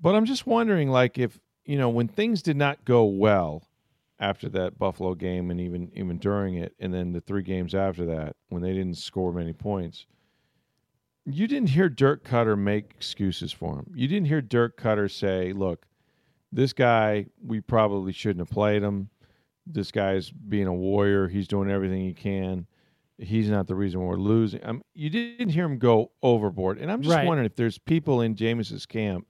But 0.00 0.14
I'm 0.14 0.24
just 0.24 0.46
wondering, 0.46 0.90
like, 0.90 1.18
if 1.18 1.38
you 1.64 1.78
know, 1.78 1.88
when 1.88 2.08
things 2.08 2.42
did 2.42 2.56
not 2.56 2.84
go 2.84 3.04
well 3.04 3.62
after 4.20 4.48
that 4.50 4.78
Buffalo 4.78 5.14
game, 5.14 5.50
and 5.50 5.58
even 5.60 5.90
even 5.94 6.18
during 6.18 6.54
it, 6.54 6.74
and 6.78 6.92
then 6.92 7.12
the 7.12 7.20
three 7.22 7.42
games 7.42 7.74
after 7.74 8.04
that, 8.06 8.36
when 8.50 8.62
they 8.62 8.72
didn't 8.74 8.98
score 8.98 9.32
many 9.32 9.54
points, 9.54 10.06
you 11.24 11.46
didn't 11.48 11.70
hear 11.70 11.88
Dirk 11.88 12.22
Koetter 12.24 12.56
make 12.58 12.92
excuses 12.96 13.50
for 13.52 13.76
him. 13.76 13.92
You 13.94 14.06
didn't 14.06 14.26
hear 14.28 14.42
Dirk 14.42 14.78
Koetter 14.78 15.10
say, 15.10 15.52
"Look, 15.52 15.86
this 16.52 16.72
guy, 16.72 17.26
we 17.42 17.60
probably 17.60 18.12
shouldn't 18.12 18.40
have 18.46 18.50
played 18.54 18.82
him. 18.82 19.08
This 19.66 19.90
guy's 19.90 20.30
being 20.30 20.66
a 20.66 20.74
warrior. 20.74 21.28
He's 21.28 21.48
doing 21.48 21.70
everything 21.70 22.02
he 22.02 22.12
can. 22.14 22.66
He's 23.18 23.48
not 23.50 23.66
the 23.68 23.74
reason 23.74 24.00
we're 24.02 24.16
losing." 24.16 24.64
Um, 24.64 24.82
you 24.94 25.08
didn't 25.08 25.50
hear 25.50 25.64
him 25.64 25.78
go 25.78 26.12
overboard, 26.22 26.78
and 26.78 26.92
I'm 26.92 27.00
just 27.00 27.14
Right. 27.14 27.26
wondering 27.26 27.46
if 27.46 27.56
there's 27.56 27.78
people 27.78 28.20
in 28.20 28.34
Jameis's 28.34 28.84
camp, 28.84 29.26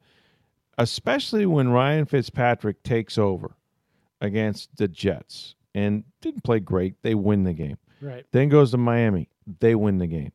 especially 0.79 1.47
when 1.47 1.69
Ryan 1.69 2.07
Fitzpatrick 2.07 2.83
takes 2.83 3.17
over 3.19 3.55
against 4.21 4.77
the 4.77 4.89
Jets 4.89 5.55
and 5.75 6.05
didn't 6.21 6.45
play 6.45 6.61
great. 6.61 6.95
They 7.03 7.15
win 7.15 7.45
the 7.45 7.53
game. 7.53 7.79
Right. 8.01 8.25
Then 8.33 8.49
goes 8.49 8.71
to 8.73 8.79
Miami. 8.79 9.29
They 9.61 9.75
win 9.75 9.99
the 9.99 10.07
game. 10.07 10.33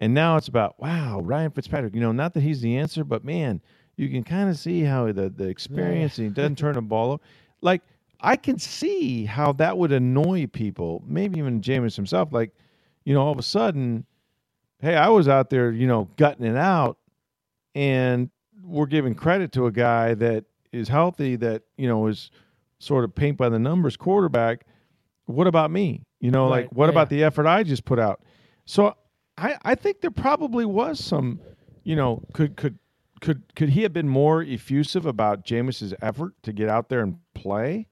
And 0.00 0.14
now 0.14 0.36
it's 0.36 0.48
about, 0.48 0.80
wow, 0.80 1.20
Ryan 1.20 1.50
Fitzpatrick. 1.50 1.94
You 1.94 2.00
know, 2.00 2.12
not 2.12 2.34
that 2.34 2.42
he's 2.42 2.60
the 2.60 2.76
answer, 2.76 3.04
but 3.04 3.24
man, 3.24 3.60
you 3.96 4.08
can 4.08 4.24
kind 4.24 4.48
of 4.48 4.58
see 4.58 4.80
how 4.82 5.12
the, 5.12 5.28
the 5.28 5.48
experience 5.48 6.18
and 6.18 6.28
he 6.28 6.32
doesn't 6.32 6.56
turn 6.56 6.74
the 6.74 6.82
ball 6.82 7.12
over. 7.12 7.22
Like, 7.60 7.82
I 8.20 8.36
can 8.36 8.58
see 8.58 9.24
how 9.24 9.52
that 9.54 9.76
would 9.76 9.92
annoy 9.92 10.46
people, 10.46 11.02
maybe 11.06 11.38
even 11.38 11.60
Jameis 11.60 11.96
himself. 11.96 12.32
Like, 12.32 12.52
you 13.04 13.14
know, 13.14 13.22
all 13.22 13.32
of 13.32 13.38
a 13.38 13.42
sudden, 13.42 14.04
hey, 14.80 14.94
I 14.94 15.08
was 15.08 15.28
out 15.28 15.50
there, 15.50 15.70
you 15.70 15.86
know, 15.86 16.08
gutting 16.16 16.46
it 16.46 16.56
out, 16.56 16.98
and 17.74 18.30
we're 18.62 18.86
giving 18.86 19.14
credit 19.14 19.52
to 19.52 19.66
a 19.66 19.72
guy 19.72 20.14
that 20.14 20.44
is 20.72 20.88
healthy, 20.88 21.36
that, 21.36 21.62
you 21.76 21.88
know, 21.88 22.06
is 22.06 22.30
sort 22.80 23.04
of 23.04 23.14
paint 23.14 23.36
by 23.36 23.48
the 23.48 23.58
numbers 23.58 23.96
quarterback. 23.96 24.66
What 25.26 25.46
about 25.46 25.70
me? 25.70 26.02
You 26.18 26.32
know, 26.32 26.48
like 26.48 26.70
what 26.72 26.86
yeah. 26.86 26.90
about 26.90 27.08
the 27.08 27.22
effort 27.22 27.46
I 27.46 27.62
just 27.62 27.84
put 27.84 28.00
out? 28.00 28.20
So 28.64 28.94
I 29.38 29.56
I 29.62 29.74
think 29.76 30.00
there 30.00 30.10
probably 30.10 30.64
was 30.64 30.98
some, 30.98 31.40
you 31.84 31.94
know, 31.94 32.24
could 32.32 32.56
could 32.56 32.78
could 33.20 33.42
could 33.54 33.68
he 33.68 33.82
have 33.82 33.92
been 33.92 34.08
more 34.08 34.42
effusive 34.42 35.06
about 35.06 35.44
Jameis's 35.44 35.94
effort 36.02 36.34
to 36.42 36.52
get 36.52 36.68
out 36.68 36.88
there 36.88 37.00
and 37.00 37.18
play 37.34 37.86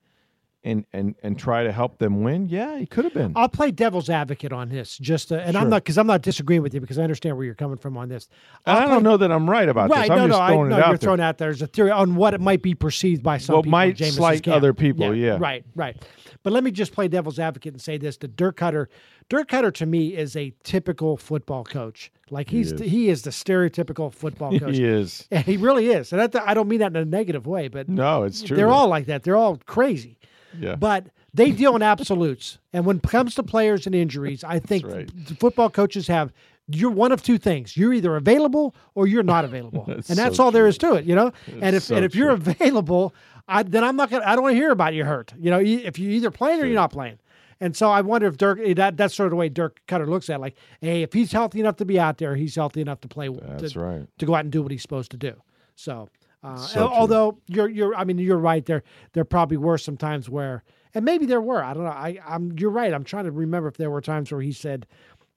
and 0.64 0.84
and 0.92 1.14
and 1.22 1.38
try 1.38 1.62
to 1.64 1.72
help 1.72 1.98
them 1.98 2.22
win? 2.22 2.48
Yeah, 2.48 2.78
he 2.78 2.86
could 2.86 3.04
have 3.04 3.14
been. 3.14 3.32
I'll 3.36 3.48
play 3.48 3.70
devil's 3.70 4.10
advocate 4.10 4.52
on 4.52 4.68
this, 4.68 4.98
just 4.98 5.28
to, 5.28 5.40
and 5.40 5.56
I'm 5.56 5.70
not 5.70 5.84
because 5.84 5.96
I'm 5.98 6.06
not 6.06 6.22
disagreeing 6.22 6.62
with 6.62 6.74
you 6.74 6.80
because 6.80 6.98
I 6.98 7.02
understand 7.02 7.36
where 7.36 7.44
you're 7.46 7.54
coming 7.54 7.76
from 7.76 7.96
on 7.96 8.08
this. 8.08 8.28
I'll 8.66 8.76
I 8.76 8.80
play- 8.84 8.94
don't 8.94 9.02
know 9.04 9.16
that 9.16 9.30
I'm 9.32 9.48
right 9.48 9.68
about 9.68 9.90
right, 9.90 10.02
this. 10.02 10.10
I'm 10.10 10.16
no, 10.18 10.28
just 10.28 10.38
no, 10.38 10.44
I, 10.44 10.48
throwing 10.50 10.68
no, 10.70 10.76
it 10.76 10.78
out 10.82 10.86
you're 10.88 10.96
there. 10.98 11.06
throwing 11.06 11.20
out. 11.20 11.38
There's 11.38 11.62
a 11.62 11.66
theory 11.66 11.90
on 11.90 12.16
what 12.16 12.34
it 12.34 12.40
might 12.40 12.62
be 12.62 12.74
perceived 12.74 13.22
by 13.22 13.38
some 13.38 13.54
What 13.56 13.62
people. 13.64 13.70
might 13.70 13.98
slight 13.98 14.42
camp. 14.42 14.56
other 14.56 14.74
people, 14.74 15.14
yeah. 15.14 15.36
right, 15.40 15.64
right. 15.74 15.96
But 16.42 16.52
let 16.52 16.62
me 16.64 16.70
just 16.70 16.92
play 16.92 17.08
devil's 17.08 17.38
advocate 17.38 17.72
and 17.74 17.80
say 17.82 17.96
this: 17.98 18.16
to 18.18 18.28
Dirk 18.28 18.58
Koetter, 18.58 18.86
Dirk 19.28 19.48
Koetter 19.48 19.72
to 19.74 19.86
me 19.86 20.16
is 20.16 20.36
a 20.36 20.52
typical 20.64 21.16
football 21.16 21.64
coach. 21.64 22.10
Like 22.30 22.50
he's 22.50 22.72
is. 22.72 22.80
he 22.80 23.08
is 23.08 23.22
the 23.22 23.30
stereotypical 23.30 24.12
football 24.12 24.50
coach. 24.58 24.76
he 24.76 24.84
is. 24.84 25.26
And 25.30 25.44
he 25.44 25.56
really 25.56 25.88
is, 25.88 26.12
and 26.12 26.20
that, 26.20 26.36
I 26.48 26.54
don't 26.54 26.68
mean 26.68 26.80
that 26.80 26.88
in 26.88 26.96
a 26.96 27.04
negative 27.04 27.46
way, 27.46 27.68
but 27.68 27.88
No, 27.88 28.22
it's 28.24 28.42
true. 28.42 28.56
they're 28.56 28.68
all 28.70 28.88
like 28.88 29.06
that. 29.06 29.22
They're 29.22 29.36
all 29.36 29.56
crazy. 29.66 30.17
Yeah. 30.58 30.76
But 30.76 31.06
they 31.34 31.50
deal 31.50 31.74
in 31.76 31.82
absolutes. 31.82 32.58
And 32.72 32.86
when 32.86 32.96
it 32.98 33.02
comes 33.02 33.34
to 33.36 33.42
players 33.42 33.86
and 33.86 33.94
injuries, 33.94 34.44
I 34.44 34.58
think 34.58 34.86
right. 34.86 35.26
the 35.26 35.34
football 35.34 35.70
coaches 35.70 36.06
have 36.08 36.32
you're 36.70 36.90
one 36.90 37.12
of 37.12 37.22
two 37.22 37.38
things. 37.38 37.76
You're 37.76 37.94
either 37.94 38.14
available 38.16 38.74
or 38.94 39.06
you're 39.06 39.22
not 39.22 39.44
available. 39.44 39.84
That's 39.88 40.10
and 40.10 40.18
that's 40.18 40.36
so 40.36 40.44
all 40.44 40.50
there 40.50 40.66
is 40.66 40.76
to 40.78 40.94
it, 40.94 41.06
you 41.06 41.14
know? 41.14 41.32
and 41.60 41.74
if 41.74 41.84
so 41.84 41.96
and 41.96 42.04
if 42.04 42.14
you're 42.14 42.36
true. 42.36 42.52
available, 42.52 43.14
I, 43.48 43.62
then 43.62 43.82
I'm 43.82 43.96
not 43.96 44.10
gonna 44.10 44.24
I 44.24 44.34
don't 44.34 44.42
want 44.42 44.52
to 44.52 44.56
hear 44.56 44.70
about 44.70 44.92
you 44.92 45.04
hurt. 45.04 45.32
You 45.38 45.50
know, 45.50 45.60
if 45.60 45.98
you're 45.98 46.10
either 46.10 46.30
playing 46.30 46.60
or 46.60 46.66
you're 46.66 46.74
not 46.74 46.92
playing. 46.92 47.18
And 47.60 47.76
so 47.76 47.90
I 47.90 48.02
wonder 48.02 48.26
if 48.28 48.36
Dirk 48.36 48.60
eh, 48.62 48.74
that 48.74 48.96
that's 48.96 49.14
sort 49.14 49.28
of 49.28 49.30
the 49.30 49.36
way 49.36 49.48
Dirk 49.48 49.80
Koetter 49.88 50.06
looks 50.06 50.30
at 50.30 50.36
it. 50.36 50.40
like, 50.40 50.56
hey, 50.80 51.02
if 51.02 51.12
he's 51.12 51.32
healthy 51.32 51.60
enough 51.60 51.76
to 51.76 51.84
be 51.84 51.98
out 51.98 52.18
there, 52.18 52.36
he's 52.36 52.54
healthy 52.54 52.80
enough 52.80 53.00
to 53.00 53.08
play 53.08 53.28
That's 53.28 53.72
to, 53.72 53.80
right. 53.80 54.18
to 54.18 54.26
go 54.26 54.34
out 54.34 54.44
and 54.44 54.52
do 54.52 54.62
what 54.62 54.70
he's 54.70 54.82
supposed 54.82 55.10
to 55.12 55.16
do. 55.16 55.34
So, 55.74 56.08
uh, 56.42 56.56
So 56.56 56.88
although 56.88 57.38
you're 57.46 57.68
you're, 57.68 57.94
I 57.94 58.04
mean, 58.04 58.18
you're 58.18 58.38
right. 58.38 58.64
There 58.64 58.82
there 59.12 59.24
probably 59.24 59.56
were 59.56 59.78
some 59.78 59.96
times 59.96 60.28
where, 60.28 60.62
and 60.94 61.04
maybe 61.04 61.26
there 61.26 61.40
were. 61.40 61.62
I 61.62 61.74
don't 61.74 61.84
know. 61.84 61.90
I 61.90 62.18
I'm 62.26 62.56
you're 62.58 62.70
right. 62.70 62.92
I'm 62.92 63.04
trying 63.04 63.24
to 63.24 63.30
remember 63.32 63.68
if 63.68 63.76
there 63.76 63.90
were 63.90 64.00
times 64.00 64.30
where 64.30 64.40
he 64.40 64.52
said, 64.52 64.86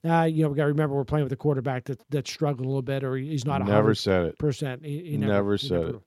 uh, 0.08 0.24
you 0.24 0.44
know, 0.44 0.50
we 0.50 0.56
got 0.56 0.64
to 0.64 0.70
remember 0.70 0.96
we're 0.96 1.04
playing 1.04 1.24
with 1.26 1.34
a 1.34 1.38
quarterback 1.38 1.86
that 1.86 2.02
that 2.10 2.28
struggled 2.28 2.66
a 2.66 2.68
little 2.70 2.82
bit, 2.82 3.04
or 3.04 3.16
he's 3.18 3.46
not 3.46 3.62
a 3.62 3.66
Never 3.66 3.96
said 3.96 4.26
it. 4.26 4.38
percent. 4.38 4.86
He, 4.86 5.04
he 5.12 5.18
Never 5.18 5.56
he 5.56 5.68
said 5.68 5.84
it. 5.90 6.02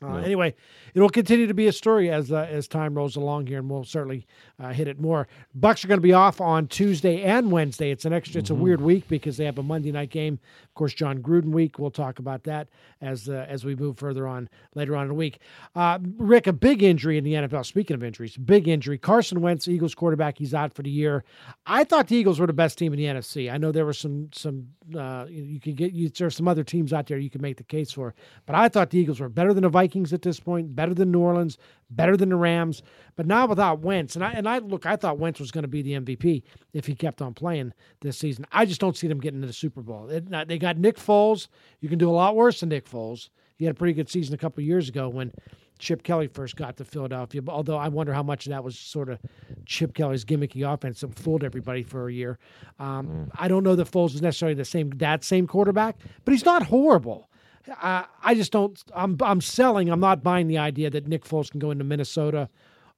Uh. 0.00 0.16
Anyway, 0.18 0.54
it 0.94 1.00
will 1.00 1.08
continue 1.08 1.48
to 1.48 1.54
be 1.54 1.66
a 1.66 1.72
story 1.72 2.08
as 2.08 2.30
uh, 2.30 2.46
as 2.48 2.68
time 2.68 2.94
rolls 2.94 3.16
along 3.16 3.48
here, 3.48 3.58
and 3.58 3.68
we'll 3.68 3.82
certainly 3.82 4.26
uh, 4.60 4.72
hit 4.72 4.86
it 4.86 5.00
more. 5.00 5.26
Bucks 5.56 5.84
are 5.84 5.88
going 5.88 5.98
to 5.98 6.02
be 6.02 6.12
off 6.12 6.40
on 6.40 6.68
Tuesday 6.68 7.22
and 7.22 7.50
Wednesday. 7.50 7.90
It's 7.90 8.04
an 8.04 8.12
extra. 8.12 8.38
It's 8.38 8.50
a 8.50 8.54
weird 8.54 8.80
week 8.80 9.08
because 9.08 9.36
they 9.36 9.44
have 9.44 9.58
a 9.58 9.62
Monday 9.62 9.90
night 9.90 10.10
game. 10.10 10.38
Of 10.62 10.74
course, 10.74 10.94
Jon 10.94 11.18
Gruden 11.18 11.50
week. 11.50 11.80
We'll 11.80 11.90
talk 11.90 12.20
about 12.20 12.44
that 12.44 12.68
as 13.00 13.28
uh, 13.28 13.44
as 13.48 13.64
we 13.64 13.74
move 13.74 13.98
further 13.98 14.28
on 14.28 14.48
later 14.76 14.94
on 14.94 15.02
in 15.02 15.08
the 15.08 15.14
week. 15.14 15.40
Uh, 15.74 15.98
Rick, 16.16 16.46
a 16.46 16.52
big 16.52 16.84
injury 16.84 17.18
in 17.18 17.24
the 17.24 17.32
NFL. 17.32 17.66
Speaking 17.66 17.94
of 17.94 18.04
injuries, 18.04 18.36
big 18.36 18.68
injury. 18.68 18.98
Carson 18.98 19.40
Wentz, 19.40 19.66
Eagles 19.66 19.96
quarterback. 19.96 20.38
He's 20.38 20.54
out 20.54 20.74
for 20.74 20.82
the 20.82 20.90
year. 20.90 21.24
I 21.66 21.82
thought 21.82 22.06
the 22.06 22.16
Eagles 22.16 22.38
were 22.38 22.46
the 22.46 22.52
best 22.52 22.78
team 22.78 22.92
in 22.92 22.98
the 22.98 23.06
NFC. 23.06 23.52
I 23.52 23.58
know 23.58 23.72
there 23.72 23.84
were 23.84 23.92
some 23.92 24.30
some 24.32 24.68
uh, 24.96 25.26
you, 25.28 25.58
could 25.58 25.74
get 25.74 25.92
you, 25.92 26.08
there's 26.08 26.36
some 26.36 26.46
other 26.46 26.62
teams 26.62 26.92
out 26.92 27.08
there 27.08 27.18
you 27.18 27.30
can 27.30 27.42
make 27.42 27.56
the 27.56 27.64
case 27.64 27.90
for, 27.90 28.14
but 28.46 28.54
I 28.54 28.68
thought 28.68 28.90
the 28.90 28.98
Eagles 28.98 29.18
were 29.18 29.28
better 29.28 29.52
than 29.52 29.64
the 29.64 29.68
Vikings. 29.68 29.87
Vikings 29.88 30.12
at 30.12 30.22
this 30.22 30.38
point, 30.38 30.76
better 30.76 30.92
than 30.92 31.10
New 31.10 31.20
Orleans, 31.20 31.56
better 31.90 32.16
than 32.16 32.28
the 32.28 32.36
Rams. 32.36 32.82
But 33.16 33.26
now 33.26 33.46
without 33.46 33.80
Wentz, 33.80 34.14
and 34.14 34.24
I 34.24 34.32
and 34.32 34.46
I 34.46 34.58
look, 34.58 34.84
I 34.84 34.96
thought 34.96 35.18
Wentz 35.18 35.40
was 35.40 35.50
going 35.50 35.62
to 35.62 35.68
be 35.68 35.82
the 35.82 35.92
MVP 35.92 36.42
if 36.74 36.86
he 36.86 36.94
kept 36.94 37.22
on 37.22 37.32
playing 37.32 37.72
this 38.00 38.18
season. 38.18 38.44
I 38.52 38.66
just 38.66 38.80
don't 38.80 38.96
see 38.96 39.08
them 39.08 39.20
getting 39.20 39.40
to 39.40 39.46
the 39.46 39.52
Super 39.52 39.80
Bowl. 39.80 40.08
It, 40.10 40.28
they 40.46 40.58
got 40.58 40.76
Nick 40.76 40.96
Foles. 40.96 41.48
You 41.80 41.88
can 41.88 41.98
do 41.98 42.10
a 42.10 42.12
lot 42.12 42.36
worse 42.36 42.60
than 42.60 42.68
Nick 42.68 42.88
Foles. 42.88 43.30
He 43.56 43.64
had 43.64 43.72
a 43.72 43.78
pretty 43.78 43.94
good 43.94 44.08
season 44.08 44.34
a 44.34 44.38
couple 44.38 44.62
years 44.62 44.88
ago 44.88 45.08
when 45.08 45.32
Chip 45.78 46.02
Kelly 46.02 46.28
first 46.28 46.54
got 46.56 46.76
to 46.76 46.84
Philadelphia. 46.84 47.40
Although 47.48 47.78
I 47.78 47.88
wonder 47.88 48.12
how 48.12 48.22
much 48.22 48.46
of 48.46 48.50
that 48.50 48.62
was 48.62 48.78
sort 48.78 49.08
of 49.08 49.18
Chip 49.66 49.94
Kelly's 49.94 50.24
gimmicky 50.24 50.70
offense 50.70 51.00
that 51.00 51.18
fooled 51.18 51.42
everybody 51.42 51.82
for 51.82 52.08
a 52.08 52.12
year. 52.12 52.38
Um, 52.78 53.08
mm. 53.08 53.30
I 53.36 53.48
don't 53.48 53.64
know 53.64 53.74
that 53.74 53.90
Foles 53.90 54.14
is 54.14 54.22
necessarily 54.22 54.54
the 54.54 54.64
same 54.64 54.90
that 54.96 55.24
same 55.24 55.46
quarterback, 55.46 55.96
but 56.24 56.32
he's 56.32 56.44
not 56.44 56.64
horrible. 56.64 57.27
Uh, 57.68 58.04
I 58.22 58.34
just 58.34 58.52
don't. 58.52 58.82
I'm 58.94 59.16
I'm 59.20 59.40
selling. 59.40 59.90
I'm 59.90 60.00
not 60.00 60.22
buying 60.22 60.48
the 60.48 60.58
idea 60.58 60.90
that 60.90 61.06
Nick 61.06 61.24
Foles 61.24 61.50
can 61.50 61.60
go 61.60 61.70
into 61.70 61.84
Minnesota 61.84 62.48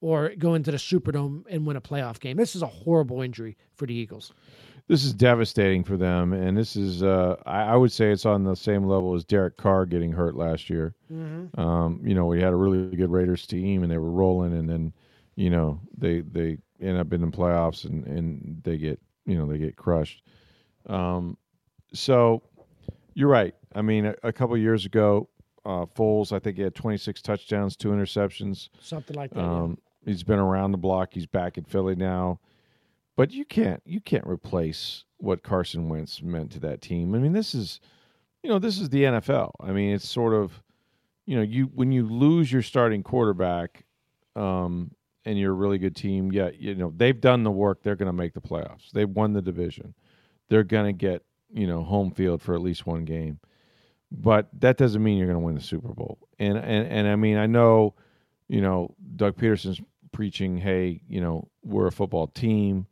or 0.01 0.33
go 0.39 0.55
into 0.55 0.71
the 0.71 0.79
Superdome 0.79 1.45
and 1.49 1.67
win 1.67 1.77
a 1.77 1.81
playoff 1.81 2.21
game. 2.21 2.37
This 2.37 2.57
is 2.57 2.63
a 2.63 2.67
horrible 2.67 3.21
injury 3.21 3.57
for 3.75 3.87
the 3.87 3.95
Eagles 3.95 4.33
this 4.91 5.05
is 5.05 5.15
devastating 5.15 5.85
for 5.85 5.97
them, 5.97 6.33
and 6.33 6.59
this 6.59 6.75
is 6.75 7.05
uh, 7.05 7.37
I, 7.47 7.63
I, 7.63 7.77
would 7.77 7.93
say 7.93 8.11
it's 8.11 8.27
on 8.27 8.43
the 8.43 8.57
same 8.57 8.83
level 8.83 9.15
as 9.15 9.25
Derek 9.25 9.57
Carr 9.57 9.87
getting 9.87 10.11
hurt 10.11 10.35
last 10.35 10.69
year. 10.69 10.97
Mm-hmm. 11.13 11.61
Um, 11.61 12.01
you 12.03 12.13
know, 12.13 12.27
we 12.27 12.41
had 12.41 12.53
a 12.53 12.57
really 12.57 12.97
good 12.97 13.09
Raiders 13.09 13.47
team, 13.47 13.85
and 13.85 13.93
they 13.93 13.99
were 13.99 14.11
rolling, 14.11 14.53
and 14.53 14.69
then 14.69 14.93
you 15.37 15.49
know 15.49 15.81
they 15.97 16.23
they 16.23 16.59
end 16.81 16.99
up 16.99 17.13
in 17.13 17.21
the 17.21 17.29
playoffs, 17.29 17.85
and 17.85 18.05
and 18.05 18.61
they 18.65 18.79
get 18.79 19.01
you 19.27 19.39
know 19.39 19.47
they 19.47 19.59
get 19.59 19.77
crushed. 19.77 20.25
Um, 20.87 21.37
so 21.93 22.43
you're 23.15 23.29
right. 23.29 23.55
I 23.75 23.83
mean, 23.83 24.07
a, 24.07 24.15
a 24.23 24.33
couple 24.33 24.57
years 24.57 24.87
ago, 24.87 25.29
uh, 25.65 25.87
Foles, 25.87 26.33
I 26.33 26.39
think 26.39 26.57
he 26.57 26.63
had 26.63 26.75
26 26.75 27.21
touchdowns, 27.23 27.77
two 27.77 27.89
interceptions, 27.89 28.69
something 28.81 29.17
like 29.17 29.31
that. 29.33 29.41
Um, 29.41 29.79
yeah. 30.03 30.13
He's 30.13 30.23
been 30.23 30.39
around 30.39 30.73
the 30.73 30.79
block. 30.79 31.11
He's 31.13 31.27
back 31.27 31.59
in 31.59 31.65
Philly 31.65 31.95
now. 31.95 32.41
But 33.17 33.33
you 33.33 33.45
can't 33.45 33.83
you 33.85 34.01
can't 34.01 34.27
replace 34.27 35.05
what 35.19 35.43
Carson 35.43 35.91
Wentz 35.91 36.23
meant 36.23 36.53
to 36.53 36.61
that 36.61 36.81
team. 36.81 37.15
I 37.15 37.19
mean, 37.19 37.33
this 37.33 37.55
is 37.55 37.81
you 38.43 38.49
know, 38.49 38.59
this 38.59 38.79
is 38.81 38.89
the 38.89 39.03
NFL. 39.03 39.53
I 39.61 39.73
mean, 39.73 39.95
it's 39.95 40.09
sort 40.09 40.33
of 40.33 40.63
you 41.27 41.37
know, 41.37 41.43
you 41.43 41.67
when 41.75 41.93
you 41.93 42.09
lose 42.09 42.51
your 42.51 42.63
starting 42.63 43.03
quarterback 43.03 43.85
um, 44.37 44.93
and 45.25 45.39
you're 45.39 45.53
a 45.53 45.55
really 45.55 45.79
good 45.79 45.95
team, 45.95 46.33
yeah, 46.33 46.51
you 46.59 46.75
know, 46.75 46.93
they've 46.97 47.21
done 47.21 47.45
the 47.45 47.51
work. 47.51 47.83
They're 47.83 47.97
going 47.97 48.07
to 48.07 48.13
make 48.13 48.33
the 48.33 48.41
playoffs. 48.41 48.91
They've 48.93 49.09
won 49.09 49.33
the 49.33 49.43
division. 49.43 49.95
They're 50.49 50.65
going 50.65 50.87
to 50.87 50.93
get, 50.93 51.23
you 51.53 51.67
know, 51.67 51.83
home 51.83 52.11
field 52.11 52.43
for 52.43 52.55
at 52.55 52.61
least 52.61 52.87
one 52.87 53.05
game. 53.05 53.39
But 54.13 54.49
that 54.61 54.77
doesn't 54.77 55.03
mean 55.03 55.19
you're 55.19 55.29
going 55.29 55.39
to 55.39 55.45
win 55.45 55.55
the 55.55 55.61
Super 55.61 55.95
Bowl. 55.95 56.19
And 56.39 56.57
and 56.59 56.87
and 56.87 57.09
I 57.09 57.17
mean, 57.17 57.37
I 57.37 57.47
know, 57.47 57.95
you 58.49 58.61
know, 58.61 58.95
Doug 59.17 59.37
Pederson's 59.37 59.81
preaching, 60.13 60.57
"Hey, 60.59 61.03
you 61.09 61.21
know, 61.21 61.49
we're 61.63 61.87
a 61.87 61.93
football 61.93 62.27
team." 62.27 62.87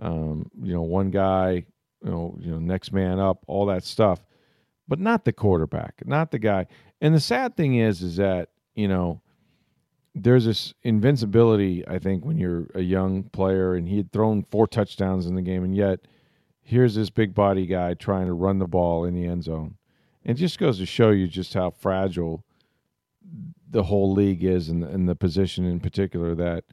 um, 0.00 0.50
you 0.62 0.72
know, 0.72 0.82
one 0.82 1.10
guy, 1.10 1.64
you 2.04 2.10
know, 2.10 2.36
you 2.40 2.50
know, 2.50 2.58
next 2.58 2.92
man 2.92 3.18
up, 3.18 3.44
all 3.46 3.66
that 3.66 3.84
stuff, 3.84 4.24
but 4.88 4.98
not 4.98 5.24
the 5.24 5.32
quarterback, 5.32 6.02
not 6.04 6.30
the 6.30 6.38
guy. 6.38 6.66
And 7.00 7.14
the 7.14 7.20
sad 7.20 7.56
thing 7.56 7.76
is, 7.76 8.02
is 8.02 8.16
that 8.16 8.50
you 8.74 8.88
know, 8.88 9.22
there's 10.14 10.44
this 10.44 10.74
invincibility. 10.82 11.86
I 11.88 11.98
think 11.98 12.24
when 12.24 12.38
you're 12.38 12.68
a 12.74 12.82
young 12.82 13.24
player, 13.24 13.74
and 13.74 13.88
he 13.88 13.96
had 13.98 14.12
thrown 14.12 14.42
four 14.42 14.66
touchdowns 14.66 15.26
in 15.26 15.34
the 15.34 15.42
game, 15.42 15.64
and 15.64 15.74
yet 15.74 16.00
here's 16.66 16.94
this 16.94 17.10
big 17.10 17.34
body 17.34 17.66
guy 17.66 17.94
trying 17.94 18.26
to 18.26 18.32
run 18.32 18.58
the 18.58 18.66
ball 18.66 19.04
in 19.04 19.14
the 19.14 19.24
end 19.24 19.44
zone. 19.44 19.76
It 20.24 20.34
just 20.34 20.58
goes 20.58 20.78
to 20.78 20.86
show 20.86 21.10
you 21.10 21.28
just 21.28 21.54
how 21.54 21.70
fragile 21.70 22.44
the 23.70 23.84
whole 23.84 24.12
league 24.12 24.44
is, 24.44 24.68
and, 24.68 24.82
and 24.82 25.08
the 25.08 25.14
position 25.14 25.64
in 25.64 25.80
particular 25.80 26.34
that 26.34 26.64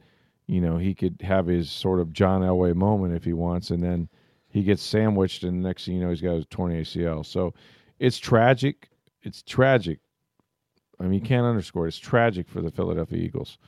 you 0.46 0.60
know, 0.60 0.76
he 0.76 0.94
could 0.94 1.22
have 1.22 1.46
his 1.46 1.70
sort 1.70 2.00
of 2.00 2.12
John 2.12 2.42
Elway 2.42 2.74
moment 2.74 3.14
if 3.14 3.24
he 3.24 3.32
wants, 3.32 3.70
and 3.70 3.82
then 3.82 4.08
he 4.48 4.62
gets 4.62 4.82
sandwiched, 4.82 5.42
and 5.42 5.62
next 5.62 5.86
thing 5.86 5.94
you 5.94 6.00
know, 6.00 6.10
he's 6.10 6.20
got 6.20 6.34
his 6.34 6.46
20 6.50 6.82
ACL. 6.82 7.24
So 7.24 7.54
it's 7.98 8.18
tragic. 8.18 8.90
It's 9.22 9.42
tragic. 9.42 10.00
I 11.00 11.04
mean, 11.04 11.14
you 11.14 11.20
can't 11.20 11.46
underscore 11.46 11.86
it. 11.86 11.88
It's 11.88 11.98
tragic 11.98 12.48
for 12.48 12.60
the 12.60 12.70
Philadelphia 12.70 13.18
Eagles, 13.18 13.58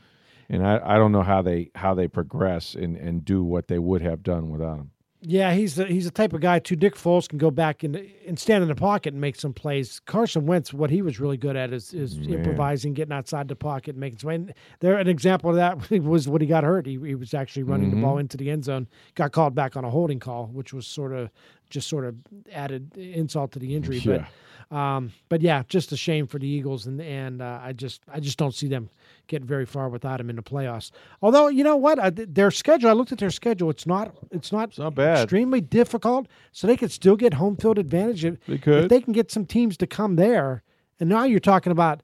and 0.49 0.67
I, 0.67 0.81
I 0.85 0.97
don't 0.99 1.13
know 1.13 1.23
how 1.23 1.43
they 1.43 1.71
how 1.75 1.95
they 1.95 2.09
progress 2.09 2.75
and, 2.75 2.97
and 2.97 3.25
do 3.25 3.43
what 3.43 3.69
they 3.69 3.79
would 3.79 4.03
have 4.03 4.23
done 4.23 4.51
without 4.51 4.79
him. 4.79 4.91
Yeah, 5.29 5.55
he's 5.55 5.75
the, 5.75 5.87
he's 5.87 6.05
the 6.05 6.13
type 6.13 6.33
of 6.35 6.41
guy 6.41 6.61
too. 6.61 6.77
Nick 6.77 6.95
Foles 6.95 7.29
can 7.29 7.37
go 7.37 7.51
back 7.51 7.83
and 7.83 7.97
and 8.29 8.39
stand 8.39 8.63
in 8.63 8.69
the 8.69 8.77
pocket 8.77 9.13
and 9.13 9.21
make 9.21 9.35
some 9.35 9.53
plays. 9.53 10.01
Carson 10.07 10.47
Wentz, 10.47 10.73
what 10.73 10.89
he 10.89 11.03
was 11.03 11.19
really 11.19 11.37
good 11.37 11.57
at 11.57 11.73
is 11.73 11.93
is 11.93 12.17
improvising, 12.29 12.95
getting 12.95 13.13
outside 13.13 13.49
the 13.49 13.57
pocket, 13.57 13.91
and 13.91 13.99
making 13.99 14.21
some. 14.21 14.31
And 14.31 14.55
there, 14.79 14.97
an 14.97 15.09
example 15.09 15.51
of 15.51 15.57
that 15.57 15.91
was 16.05 16.29
when 16.29 16.43
he 16.43 16.47
got 16.47 16.63
hurt. 16.63 16.87
He, 16.87 16.93
he 16.93 17.17
was 17.17 17.35
actually 17.35 17.65
running 17.65 17.89
mm-hmm. 17.91 18.03
the 18.03 18.07
ball 18.07 18.19
into 18.19 18.37
the 18.37 18.53
end 18.53 18.67
zone, 18.67 18.87
got 19.17 19.33
called 19.33 19.53
back 19.53 19.77
on 19.77 19.85
a 19.85 19.91
holding 19.91 20.21
call, 20.21 20.47
which 20.47 20.73
was 20.73 20.87
sort 20.87 21.13
of 21.13 21.29
just 21.71 21.89
sort 21.89 22.05
of 22.05 22.15
added 22.53 22.97
insult 22.97 23.51
to 23.53 23.59
the 23.59 23.75
injury. 23.75 23.99
Yeah. 23.99 24.19
But 24.19 24.27
um, 24.71 25.13
but 25.29 25.43
yeah, 25.43 25.63
just 25.69 25.93
a 25.93 25.97
shame 25.97 26.27
for 26.27 26.41
the 26.41 26.47
Eagles, 26.47 26.87
and 26.87 27.01
and 27.01 27.41
uh, 27.41 27.61
I 27.63 27.73
just 27.73 28.03
I 28.13 28.19
just 28.19 28.37
don't 28.37 28.55
see 28.55 28.67
them 28.67 28.91
getting 29.29 29.47
very 29.47 29.65
far 29.65 29.89
without 29.89 30.21
him 30.21 30.29
in 30.29 30.37
the 30.37 30.43
playoffs. 30.43 30.91
Although 31.23 31.49
you 31.49 31.63
know 31.63 31.77
what, 31.77 31.99
their 32.35 32.51
schedule, 32.51 32.91
I 32.91 32.93
looked 32.93 33.13
at 33.13 33.19
their 33.19 33.31
schedule. 33.31 33.71
It's 33.71 33.87
not 33.87 34.17
it's 34.33 34.51
not, 34.51 34.71
it's 34.71 34.79
not 34.79 34.97
bad. 34.97 35.23
extremely 35.23 35.61
difficult, 35.61 36.27
so 36.51 36.67
they 36.67 36.77
could 36.77 36.91
still 36.91 37.17
get 37.17 37.35
home 37.35 37.57
field 37.57 37.79
advantage. 37.79 38.25
If, 38.25 38.45
they 38.47 38.59
could. 38.59 38.85
If 38.85 38.91
they 38.91 39.01
can 39.01 39.13
get 39.13 39.31
some 39.31 39.47
teams 39.47 39.77
to 39.77 39.87
come 39.87 40.17
there, 40.17 40.65
and 40.99 41.09
now 41.09 41.25
you're 41.25 41.41
talking 41.41 41.73
about. 41.73 42.03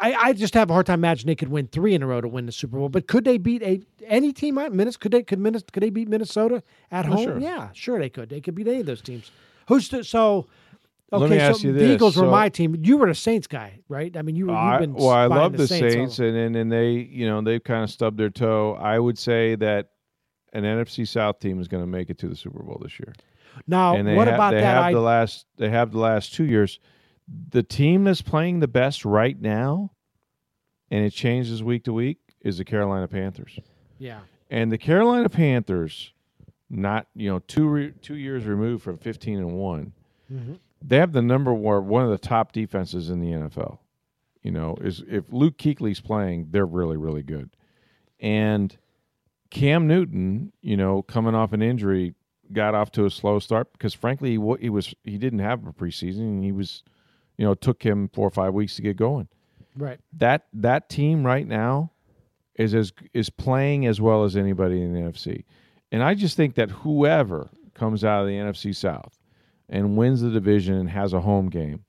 I, 0.00 0.14
I 0.14 0.32
just 0.32 0.54
have 0.54 0.70
a 0.70 0.72
hard 0.72 0.86
time 0.86 1.00
imagining 1.00 1.32
they 1.32 1.34
could 1.34 1.48
win 1.48 1.66
three 1.66 1.92
in 1.92 2.04
a 2.04 2.06
row 2.06 2.20
to 2.20 2.28
win 2.28 2.46
the 2.46 2.52
Super 2.52 2.76
Bowl. 2.76 2.88
But 2.88 3.08
could 3.08 3.24
they 3.24 3.36
beat 3.36 3.64
a 3.64 3.80
any 4.06 4.32
team? 4.32 4.54
Minnesota 4.54 4.98
could 4.98 5.12
they 5.12 5.22
could 5.24 5.40
Minnesota 5.40 5.72
could 5.72 5.82
they 5.82 5.90
beat 5.90 6.08
Minnesota 6.08 6.62
at 6.92 7.06
oh, 7.06 7.14
home? 7.14 7.24
Sure. 7.24 7.38
Yeah, 7.38 7.68
sure 7.72 7.98
they 7.98 8.08
could. 8.08 8.28
They 8.28 8.40
could 8.40 8.54
beat 8.54 8.68
any 8.68 8.80
of 8.80 8.86
those 8.86 9.02
teams. 9.02 9.32
Who's 9.68 9.88
the, 9.88 10.02
so 10.02 10.46
Okay, 11.10 11.22
Let 11.22 11.30
me 11.30 11.38
ask 11.38 11.62
so 11.62 11.68
you 11.68 11.72
this. 11.72 11.82
the 11.82 11.94
Eagles 11.94 12.14
so, 12.16 12.24
were 12.24 12.30
my 12.30 12.50
team. 12.50 12.76
You 12.82 12.98
were 12.98 13.08
a 13.08 13.14
Saints 13.14 13.46
guy, 13.46 13.80
right? 13.88 14.14
I 14.14 14.20
mean, 14.20 14.36
you. 14.36 14.50
You've 14.50 14.80
been 14.80 14.92
well, 14.92 15.08
I 15.08 15.24
love 15.24 15.56
the, 15.56 15.66
Saints, 15.66 15.94
Saints 15.94 16.18
and, 16.18 16.36
and 16.36 16.54
and 16.54 16.70
they, 16.70 16.90
you 16.90 17.26
know, 17.26 17.40
they've 17.40 17.64
kind 17.64 17.82
of 17.82 17.90
stubbed 17.90 18.18
their 18.18 18.28
toe. 18.28 18.76
I 18.78 18.98
would 18.98 19.18
say 19.18 19.54
that 19.54 19.92
an 20.52 20.64
NFC 20.64 21.08
South 21.08 21.40
team 21.40 21.60
is 21.60 21.68
going 21.68 21.82
to 21.82 21.86
make 21.86 22.10
it 22.10 22.18
to 22.18 22.28
the 22.28 22.36
Super 22.36 22.62
Bowl 22.62 22.78
this 22.82 23.00
year. 23.00 23.14
Now, 23.66 23.92
what 23.92 24.26
have, 24.26 24.34
about 24.34 24.50
they 24.50 24.60
that? 24.60 24.74
Have 24.74 24.84
I... 24.84 24.92
the 24.92 25.00
last 25.00 25.46
they 25.56 25.70
have 25.70 25.92
the 25.92 25.98
last 25.98 26.34
two 26.34 26.44
years. 26.44 26.78
The 27.50 27.62
team 27.62 28.04
that's 28.04 28.22
playing 28.22 28.60
the 28.60 28.68
best 28.68 29.06
right 29.06 29.38
now, 29.40 29.92
and 30.90 31.04
it 31.06 31.10
changes 31.10 31.62
week 31.62 31.84
to 31.84 31.92
week, 31.94 32.18
is 32.42 32.58
the 32.58 32.66
Carolina 32.66 33.08
Panthers. 33.08 33.58
Yeah, 33.98 34.20
and 34.50 34.70
the 34.70 34.78
Carolina 34.78 35.30
Panthers, 35.30 36.12
not 36.68 37.06
you 37.14 37.30
know 37.30 37.38
two 37.38 37.66
re, 37.66 37.92
two 38.02 38.16
years 38.16 38.44
removed 38.44 38.82
from 38.82 38.98
fifteen 38.98 39.38
and 39.38 39.54
one. 39.54 39.94
Mm-hmm 40.30 40.54
they 40.82 40.96
have 40.96 41.12
the 41.12 41.22
number 41.22 41.52
one 41.52 41.86
one 41.86 42.04
of 42.04 42.10
the 42.10 42.18
top 42.18 42.52
defenses 42.52 43.10
in 43.10 43.20
the 43.20 43.28
NFL. 43.28 43.78
You 44.42 44.52
know, 44.52 44.76
is 44.80 45.02
if 45.08 45.24
Luke 45.30 45.58
Kuechly's 45.58 46.00
playing, 46.00 46.48
they're 46.50 46.66
really 46.66 46.96
really 46.96 47.22
good. 47.22 47.50
And 48.20 48.76
Cam 49.50 49.86
Newton, 49.86 50.52
you 50.60 50.76
know, 50.76 51.02
coming 51.02 51.34
off 51.34 51.52
an 51.52 51.62
injury, 51.62 52.14
got 52.52 52.74
off 52.74 52.90
to 52.92 53.04
a 53.04 53.10
slow 53.10 53.38
start 53.38 53.72
because 53.72 53.94
frankly 53.94 54.30
he, 54.30 54.54
he 54.60 54.70
was 54.70 54.94
he 55.04 55.18
didn't 55.18 55.40
have 55.40 55.66
a 55.66 55.72
preseason 55.72 56.20
and 56.20 56.44
he 56.44 56.52
was, 56.52 56.82
you 57.36 57.44
know, 57.44 57.54
took 57.54 57.82
him 57.82 58.08
four 58.12 58.26
or 58.26 58.30
five 58.30 58.54
weeks 58.54 58.76
to 58.76 58.82
get 58.82 58.96
going. 58.96 59.28
Right. 59.76 60.00
That 60.16 60.46
that 60.54 60.88
team 60.88 61.24
right 61.24 61.46
now 61.46 61.92
is 62.54 62.74
as 62.74 62.92
is 63.14 63.30
playing 63.30 63.86
as 63.86 64.00
well 64.00 64.24
as 64.24 64.36
anybody 64.36 64.82
in 64.82 64.92
the 64.92 65.00
NFC. 65.00 65.44
And 65.90 66.02
I 66.02 66.14
just 66.14 66.36
think 66.36 66.54
that 66.56 66.70
whoever 66.70 67.50
comes 67.74 68.04
out 68.04 68.22
of 68.22 68.26
the 68.26 68.34
NFC 68.34 68.74
South 68.74 69.18
and 69.68 69.96
wins 69.96 70.20
the 70.20 70.30
division 70.30 70.74
and 70.74 70.90
has 70.90 71.12
a 71.12 71.20
home 71.20 71.48
game 71.48 71.84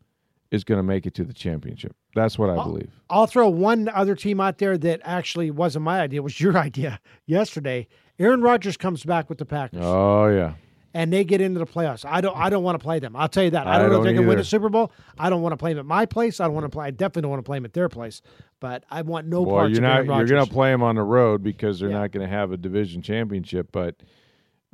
is 0.51 0.63
going 0.63 0.77
to 0.77 0.83
make 0.83 1.05
it 1.05 1.13
to 1.15 1.23
the 1.23 1.33
championship. 1.33 1.95
That's 2.15 2.39
what 2.39 2.49
I 2.49 2.55
I'll, 2.55 2.65
believe. 2.65 2.91
I'll 3.09 3.27
throw 3.27 3.49
one 3.49 3.87
other 3.89 4.15
team 4.15 4.41
out 4.41 4.57
there 4.57 4.77
that 4.77 5.01
actually 5.03 5.51
wasn't 5.51 5.85
my 5.85 6.01
idea, 6.01 6.19
It 6.19 6.23
was 6.23 6.39
your 6.39 6.57
idea 6.57 6.99
yesterday. 7.25 7.87
Aaron 8.17 8.41
Rodgers 8.41 8.77
comes 8.77 9.03
back 9.03 9.29
with 9.29 9.37
the 9.37 9.45
Packers. 9.45 9.79
Oh 9.81 10.27
yeah. 10.27 10.53
And 10.91 11.13
they 11.13 11.23
get 11.23 11.39
into 11.39 11.59
the 11.59 11.67
playoffs. 11.67 12.03
I 12.03 12.19
don't. 12.19 12.35
I 12.35 12.49
don't 12.49 12.63
want 12.63 12.77
to 12.79 12.83
play 12.83 12.97
them. 12.97 13.15
I'll 13.15 13.29
tell 13.29 13.43
you 13.43 13.51
that. 13.51 13.67
I 13.67 13.73
don't, 13.73 13.75
I 13.75 13.77
don't 13.77 13.91
know 13.91 13.99
if 13.99 14.05
they 14.05 14.13
can 14.15 14.27
win 14.27 14.39
a 14.39 14.43
Super 14.43 14.69
Bowl. 14.69 14.91
I 15.19 15.29
don't 15.29 15.43
want 15.43 15.53
to 15.53 15.57
play 15.57 15.71
them 15.71 15.81
at 15.81 15.85
my 15.85 16.07
place. 16.07 16.39
I 16.39 16.45
don't 16.45 16.55
want 16.55 16.65
to 16.65 16.69
play. 16.69 16.87
I 16.87 16.91
definitely 16.91 17.21
don't 17.21 17.31
want 17.31 17.45
to 17.45 17.47
play 17.47 17.57
them 17.57 17.65
at 17.65 17.73
their 17.73 17.89
place. 17.89 18.23
But 18.59 18.85
I 18.89 19.03
want 19.03 19.27
no 19.27 19.43
well, 19.43 19.57
parts 19.57 19.69
you're 19.69 19.77
of 19.77 19.83
not, 19.83 19.95
Aaron 19.97 20.07
Rodgers. 20.07 20.29
You're 20.31 20.39
going 20.39 20.47
to 20.47 20.53
play 20.53 20.71
them 20.71 20.81
on 20.81 20.95
the 20.95 21.03
road 21.03 21.43
because 21.43 21.79
they're 21.79 21.91
yeah. 21.91 21.99
not 21.99 22.11
going 22.11 22.27
to 22.27 22.35
have 22.35 22.51
a 22.51 22.57
division 22.57 23.03
championship. 23.03 23.71
But 23.71 23.97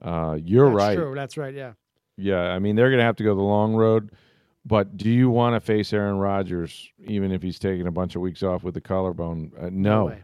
uh, 0.02 0.38
you're 0.42 0.70
right. 0.70 0.78
That's 0.78 0.88
right. 0.88 0.96
True. 0.96 1.16
That's 1.16 1.38
right. 1.38 1.54
Yeah. 1.54 1.74
Yeah, 2.18 2.42
I 2.42 2.60
mean 2.60 2.76
they're 2.76 2.90
going 2.90 3.00
to 3.00 3.06
have 3.06 3.18
to 3.18 3.24
go 3.24 3.36
the 3.36 3.42
long 3.42 3.76
road. 3.76 4.12
But 4.68 4.98
do 4.98 5.12
you 5.12 5.30
want 5.30 5.56
to 5.56 5.60
face 5.60 5.94
Aaron 5.94 6.18
Rodgers 6.18 6.90
even 7.06 7.32
if 7.32 7.42
he's 7.44 7.60
taking 7.60 7.88
a 7.88 7.92
bunch 7.92 8.16
of 8.16 8.22
weeks 8.22 8.42
off 8.44 8.64
with 8.64 8.74
the 8.74 8.82
collarbone? 8.82 9.52
Uh, 9.60 9.70
no. 9.72 10.08
no 10.08 10.16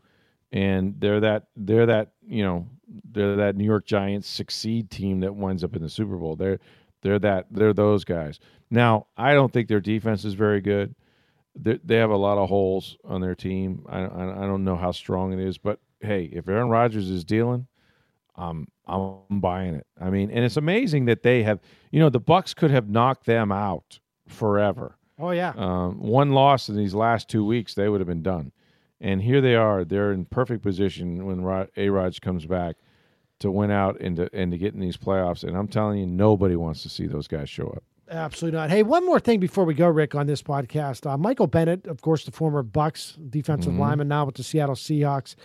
and 0.51 0.95
they're 0.99 1.19
that 1.21 1.47
they're 1.55 1.85
that 1.85 2.11
you 2.27 2.43
know 2.43 2.67
they're 3.11 3.35
that 3.37 3.55
New 3.55 3.65
York 3.65 3.85
Giants 3.85 4.27
succeed 4.27 4.89
team 4.89 5.19
that 5.21 5.33
winds 5.35 5.63
up 5.63 5.75
in 5.75 5.81
the 5.81 5.89
Super 5.89 6.17
Bowl. 6.17 6.35
They're 6.35 6.59
they're 7.01 7.19
that 7.19 7.47
they're 7.51 7.73
those 7.73 8.03
guys. 8.03 8.39
Now 8.69 9.07
I 9.17 9.33
don't 9.33 9.51
think 9.51 9.67
their 9.67 9.79
defense 9.79 10.25
is 10.25 10.33
very 10.33 10.61
good. 10.61 10.95
they 11.55 11.79
they 11.83 11.95
have 11.97 12.09
a 12.11 12.17
lot 12.17 12.37
of 12.37 12.49
holes 12.49 12.97
on 13.05 13.21
their 13.21 13.35
team. 13.35 13.85
I, 13.89 14.01
I 14.01 14.43
I 14.43 14.47
don't 14.47 14.63
know 14.63 14.75
how 14.75 14.91
strong 14.91 15.33
it 15.33 15.39
is, 15.39 15.57
but 15.57 15.79
hey, 16.01 16.25
if 16.33 16.47
Aaron 16.47 16.69
Rodgers 16.69 17.09
is 17.09 17.23
dealing, 17.23 17.67
um, 18.41 18.67
I'm 18.87 19.39
buying 19.39 19.75
it. 19.75 19.85
I 19.99 20.09
mean, 20.09 20.31
and 20.31 20.43
it's 20.43 20.57
amazing 20.57 21.05
that 21.05 21.23
they 21.23 21.43
have. 21.43 21.59
You 21.91 21.99
know, 21.99 22.09
the 22.09 22.19
Bucks 22.19 22.53
could 22.53 22.71
have 22.71 22.89
knocked 22.89 23.25
them 23.25 23.51
out 23.51 23.99
forever. 24.27 24.97
Oh 25.19 25.31
yeah. 25.31 25.53
Um, 25.55 25.99
one 25.99 26.31
loss 26.31 26.67
in 26.69 26.75
these 26.75 26.93
last 26.93 27.29
two 27.29 27.45
weeks, 27.45 27.73
they 27.75 27.89
would 27.89 28.01
have 28.01 28.07
been 28.07 28.23
done. 28.23 28.51
And 28.99 29.21
here 29.21 29.41
they 29.41 29.55
are. 29.55 29.83
They're 29.83 30.11
in 30.11 30.25
perfect 30.25 30.61
position 30.63 31.25
when 31.25 31.67
A 31.77 31.89
Rod 31.89 32.21
comes 32.21 32.45
back 32.45 32.75
to 33.39 33.49
win 33.49 33.71
out 33.71 33.99
and 33.99 34.15
to, 34.17 34.29
and 34.33 34.51
to 34.51 34.57
get 34.57 34.73
in 34.73 34.79
these 34.79 34.97
playoffs. 34.97 35.43
And 35.43 35.57
I'm 35.57 35.67
telling 35.67 35.97
you, 35.99 36.05
nobody 36.05 36.55
wants 36.55 36.83
to 36.83 36.89
see 36.89 37.07
those 37.07 37.27
guys 37.27 37.49
show 37.49 37.67
up. 37.67 37.83
Absolutely 38.09 38.59
not. 38.59 38.69
Hey, 38.69 38.83
one 38.83 39.05
more 39.05 39.19
thing 39.19 39.39
before 39.39 39.63
we 39.65 39.73
go, 39.73 39.87
Rick, 39.87 40.13
on 40.15 40.27
this 40.27 40.43
podcast. 40.43 41.09
Uh, 41.09 41.17
Michael 41.17 41.47
Bennett, 41.47 41.87
of 41.87 42.01
course, 42.01 42.25
the 42.25 42.31
former 42.31 42.61
Bucks 42.61 43.17
defensive 43.29 43.71
Mm-hmm. 43.73 43.81
lineman, 43.81 44.07
now 44.07 44.25
with 44.25 44.35
the 44.35 44.43
Seattle 44.43 44.75
Seahawks, 44.75 45.35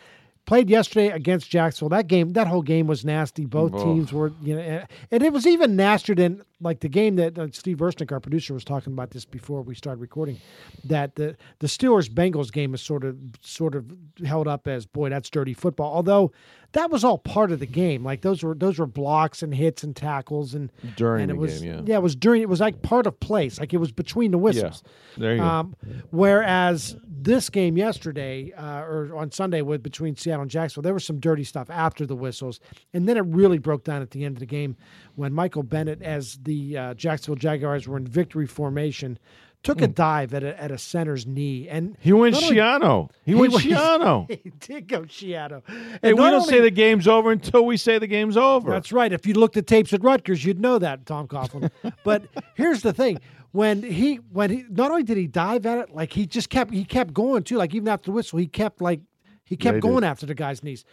played 0.47 0.71
yesterday 0.71 1.09
against 1.11 1.51
Jacksonville. 1.51 1.91
That 1.97 2.07
game, 2.07 2.33
that 2.35 2.47
whole 2.47 2.63
game 2.63 2.87
was 2.87 3.05
nasty. 3.05 3.45
Both 3.47 3.73
Oh. 3.75 3.85
teams 3.85 4.13
were, 4.13 4.33
you 4.43 4.55
know, 4.55 4.61
and- 4.63 4.87
and 5.11 5.23
it 5.23 5.33
was 5.33 5.47
even 5.47 5.77
nastier 5.77 6.15
than 6.15 6.43
like 6.61 6.81
the 6.81 6.89
game 6.89 7.17
that 7.17 7.39
uh, 7.39 7.49
Steve 7.53 7.77
Versnick, 7.79 8.11
our 8.13 8.21
producer, 8.21 8.55
was 8.55 8.65
talking 8.65 8.93
about 8.95 9.11
this 9.11 9.25
before 9.27 9.61
we 9.63 9.75
started 9.75 10.01
recording. 10.01 10.39
That 10.85 11.17
the 11.17 11.37
the 11.59 11.67
Steelers 11.67 12.09
Bengals 12.09 12.51
game 12.53 12.73
is 12.75 12.81
sort 12.81 13.05
of 13.05 13.17
sort 13.43 13.75
of 13.75 13.85
held 14.25 14.49
up 14.49 14.67
as 14.67 14.87
boy, 14.87 15.11
that's 15.11 15.29
dirty 15.29 15.53
football. 15.53 15.93
Although 15.93 16.33
that 16.77 16.91
was 16.91 17.05
all 17.05 17.17
part 17.17 17.53
of 17.53 17.59
the 17.59 17.67
game. 17.67 18.05
Like 18.05 18.21
those 18.21 18.43
were 18.43 18.55
those 18.55 18.79
were 18.79 18.87
blocks 18.87 19.43
and 19.43 19.55
hits 19.55 19.83
and 19.83 19.97
tackles 19.97 20.55
and 20.55 20.71
During 20.97 21.23
and 21.23 21.31
the 21.31 21.35
it 21.35 21.39
was, 21.39 21.61
game, 21.61 21.73
yeah. 21.73 21.81
yeah, 21.87 21.97
it 21.97 22.03
was 22.03 22.15
during. 22.15 22.43
It 22.43 22.51
was 22.51 22.61
like 22.61 22.83
part 22.83 23.07
of 23.07 23.19
place. 23.19 23.59
Like 23.59 23.73
it 23.73 23.79
was 23.79 23.93
between 23.93 24.31
the 24.31 24.37
whistles. 24.37 24.83
There 25.17 25.33
you 25.33 25.41
go. 25.41 25.45
Um, 25.45 25.77
whereas 26.11 26.97
this 27.09 27.49
game 27.49 27.79
yesterday 27.79 28.53
uh, 28.53 28.81
or 28.83 29.17
on 29.17 29.31
Sunday 29.31 29.62
with 29.62 29.83
between 29.83 30.17
Seattle 30.17 30.43
and 30.43 30.51
Jacksonville, 30.51 30.83
there 30.83 30.93
was 30.93 31.05
some 31.05 31.19
dirty 31.19 31.45
stuff 31.45 31.71
after 31.71 32.05
the 32.05 32.15
whistles, 32.15 32.61
and 32.93 33.09
then 33.09 33.17
it 33.17 33.25
really 33.27 33.59
broke 33.59 33.83
down 33.83 34.03
at 34.03 34.11
the 34.11 34.27
end 34.27 34.37
of 34.37 34.41
the 34.41 34.47
game 34.47 34.77
when 35.17 35.33
Michael 35.33 35.63
Bennett, 35.65 36.01
as 36.03 36.39
the 36.43 36.79
uh, 36.79 36.95
Jacksonville 36.95 37.37
Jaguars 37.41 37.89
were 37.89 37.97
in 37.97 38.07
victory 38.07 38.47
formation, 38.47 39.19
took 39.63 39.81
a 39.83 39.89
dive 39.89 40.33
at 40.33 40.45
a, 40.45 40.63
at 40.63 40.71
a 40.71 40.79
center's 40.79 41.27
knee, 41.27 41.69
and 41.69 41.89
Hmm. 41.89 41.95
He 42.01 42.13
went 42.13 42.37
Schiano. 42.37 43.11
He, 43.25 43.35
went 43.35 43.53
Schiano. 43.55 44.31
He 44.43 44.51
did 44.61 44.87
go 44.87 45.01
Schiano. 45.03 45.63
Hey, 45.67 45.99
And 46.11 46.19
we 46.19 46.23
don't 46.25 46.35
only- 46.35 46.49
say 46.49 46.61
the 46.61 46.71
game's 46.71 47.09
over 47.09 47.33
until 47.33 47.67
we 47.67 47.77
say 47.77 47.99
the 47.99 48.07
game's 48.07 48.37
over. 48.37 48.71
that's 48.71 48.93
right. 48.93 49.13
If 49.13 49.27
you 49.27 49.35
looked 49.35 49.57
at 49.57 49.67
tapes 49.67 49.93
at 49.93 50.05
Rutgers, 50.05 50.45
you'd 50.45 50.61
know 50.61 50.79
that, 50.79 51.05
Tom 51.07 51.27
Coughlin. 51.27 51.71
but 52.05 52.23
here's 52.55 52.83
the 52.83 52.93
thing: 52.93 53.19
when 53.51 53.83
he 53.83 54.17
when 54.31 54.51
he 54.51 54.65
not 54.71 54.91
only 54.93 55.03
did 55.03 55.17
he 55.17 55.27
dive 55.27 55.67
at 55.67 55.79
it, 55.79 55.95
like 55.95 56.13
he 56.13 56.27
just 56.27 56.49
kept 56.51 56.73
he 56.73 56.85
kept 56.85 57.13
going 57.13 57.43
too. 57.43 57.57
Like 57.57 57.75
even 57.75 57.89
after 57.89 58.07
the 58.07 58.13
whistle, 58.13 58.39
he 58.39 58.47
kept 58.47 58.81
like 58.81 59.01
he 59.47 59.57
kept 59.57 59.77
he 59.77 59.81
going 59.81 60.01
did. 60.01 60.05
after 60.05 60.27
the 60.27 60.35
guy's 60.35 60.63
knees. 60.63 60.85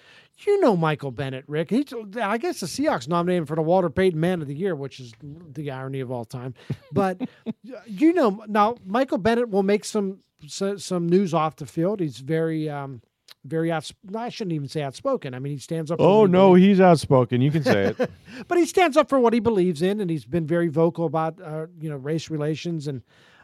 You 0.45 0.61
know 0.61 0.77
Michael 0.77 1.11
Bennett, 1.11 1.43
Rick. 1.47 1.71
He, 1.71 1.85
I 2.21 2.37
guess 2.37 2.59
the 2.59 2.67
Seahawks 2.67 3.07
nominated 3.07 3.39
him 3.41 3.45
for 3.47 3.55
the 3.55 3.61
Walter 3.63 3.89
Payton 3.89 4.19
Man 4.19 4.41
of 4.41 4.47
the 4.47 4.55
Year, 4.55 4.75
which 4.75 4.99
is 4.99 5.11
the 5.21 5.71
irony 5.71 5.99
of 5.99 6.11
all 6.11 6.23
time. 6.23 6.53
But 6.91 7.19
you 7.85 8.13
know 8.13 8.43
now 8.47 8.75
Michael 8.85 9.17
Bennett 9.17 9.49
will 9.49 9.63
make 9.63 9.83
some 9.83 10.19
so- 10.47 10.77
some 10.77 11.09
news 11.09 11.33
off 11.33 11.57
the 11.57 11.65
field. 11.65 11.99
He's 11.99 12.19
very. 12.19 12.69
Um, 12.69 13.01
very 13.45 13.73
outs- 13.73 13.93
I 14.15 14.29
shouldn't 14.29 14.53
even 14.53 14.69
say 14.69 14.81
outspoken. 14.83 15.33
I 15.33 15.39
mean, 15.39 15.51
he 15.51 15.59
stands 15.59 15.91
up. 15.91 15.99
For 15.99 16.05
oh 16.05 16.25
no, 16.25 16.53
believes 16.53 16.65
he's 16.65 16.79
outspoken. 16.79 17.41
You 17.41 17.51
can 17.51 17.63
say 17.63 17.87
it. 17.87 18.09
but 18.47 18.57
he 18.57 18.65
stands 18.65 18.95
up 18.95 19.09
for 19.09 19.19
what 19.19 19.33
he 19.33 19.41
believes 19.41 19.81
in, 19.81 19.99
and 19.99 20.09
he's 20.09 20.23
been 20.23 20.47
very 20.47 20.69
vocal 20.69 21.05
about 21.05 21.41
uh, 21.41 21.65
you 21.77 21.89
know 21.89 21.97
race 21.97 22.29
relations 22.29 22.87
and 22.87 23.01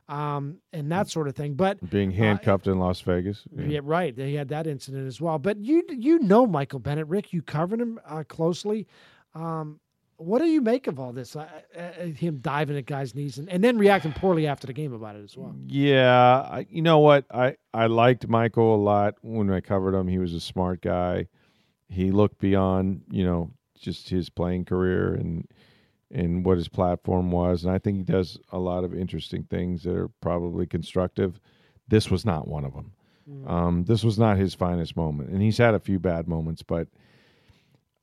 um, 0.10 0.58
and 0.74 0.91
that 0.91 1.08
sort 1.08 1.28
of 1.28 1.36
thing. 1.36 1.54
But 1.54 1.88
Being 1.89 2.12
handcuffed 2.12 2.67
in 2.67 2.80
Las 2.80 3.00
Vegas. 3.02 3.43
Yeah. 3.56 3.65
yeah, 3.65 3.80
right, 3.84 4.17
he 4.17 4.34
had 4.34 4.50
that 4.50 4.67
incident 4.67 5.08
as 5.08 5.22
well. 5.22 5.39
But 5.39 5.60
you 5.60 5.84
you 5.89 6.19
know 6.19 6.45
Michael 6.45 6.80
Bennett, 6.80 7.08
Rick, 7.08 7.32
you 7.32 7.41
covered 7.41 7.80
him 7.80 8.00
uh, 8.06 8.24
closely. 8.28 8.88
Um, 9.36 9.80
what 10.17 10.39
do 10.39 10.48
you 10.48 10.60
make 10.60 10.88
of 10.88 11.00
all 11.00 11.13
this? 11.13 11.36
Uh, 11.36 11.48
uh, 11.78 12.06
him 12.08 12.39
diving 12.39 12.76
at 12.76 12.86
guys' 12.86 13.15
knees 13.15 13.38
and, 13.38 13.48
and 13.50 13.63
then 13.63 13.78
reacting 13.78 14.12
poorly 14.12 14.48
after 14.48 14.67
the 14.67 14.74
game 14.74 14.91
about 14.91 15.15
it 15.15 15.24
as 15.24 15.38
well. 15.38 15.56
Yeah, 15.67 16.41
I, 16.41 16.65
you 16.69 16.82
know 16.82 17.00
what? 17.00 17.26
I 17.32 17.56
I 17.74 17.86
liked 17.86 18.28
Michael 18.28 18.76
a 18.76 18.82
lot 18.82 19.15
when 19.22 19.50
I 19.52 19.62
covered 19.62 19.93
him. 19.93 20.08
He 20.08 20.17
was 20.17 20.34
a 20.34 20.41
smart 20.41 20.82
guy. 20.82 21.28
He 21.88 22.12
looked 22.12 22.39
beyond, 22.39 23.04
you 23.10 23.24
know, 23.24 23.52
just 23.80 24.10
his 24.10 24.30
playing 24.30 24.65
career 24.65 25.13
and 25.13 25.48
and 26.12 26.43
what 26.45 26.58
his 26.58 26.67
platform 26.67 27.32
was, 27.32 27.63
and 27.63 27.72
I 27.74 27.78
think 27.78 27.98
he 27.98 28.04
does 28.04 28.39
a 28.52 28.58
lot 28.58 28.84
of 28.84 28.93
interesting 28.95 29.43
things 29.43 29.84
that 29.84 29.95
are 29.95 30.10
probably 30.22 30.65
constructive. 30.65 31.39
This 31.88 32.10
was 32.10 32.26
not 32.26 32.48
one 32.48 32.65
of 32.65 32.74
them. 32.74 32.91
Um, 33.48 33.84
this 33.86 34.04
was 34.04 34.17
not 34.17 34.38
his 34.38 34.56
finest 34.56 34.95
moment, 34.95 35.30
and 35.30 35.41
he's 35.41 35.58
had 35.60 35.76
a 35.76 35.80
few 35.80 36.00
bad 36.00 36.28
moments, 36.28 36.63
but 36.63 36.88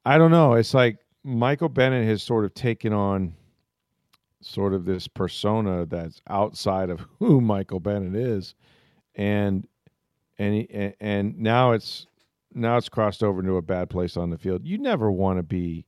I 0.05 0.19
don't 0.19 0.31
know. 0.31 0.55
It's 0.55 0.73
like 0.73 0.99
Michael 1.25 1.69
Bennett 1.69 2.07
has 2.07 2.23
sort 2.23 2.45
of 2.45 2.55
taken 2.55 2.93
on 2.93 3.35
sort 4.41 4.73
of 4.73 4.85
this 4.85 5.09
persona 5.09 5.85
that's 5.87 6.21
outside 6.29 6.91
of 6.91 7.01
who 7.19 7.41
Michael 7.41 7.81
Bennett 7.81 8.15
is, 8.15 8.55
and 9.17 9.67
and 10.39 10.55
he, 10.55 10.69
and- 10.71 10.95
and 11.01 11.39
now 11.41 11.73
it's 11.73 12.07
now 12.55 12.77
it's 12.77 12.89
crossed 12.89 13.23
over 13.25 13.41
into 13.41 13.57
a 13.57 13.63
bad 13.63 13.91
place 13.91 14.17
on 14.17 14.31
the 14.31 14.39
field. 14.39 14.65
You 14.65 14.79
never 14.79 15.11
want 15.11 15.39
to 15.39 15.43
be 15.43 15.87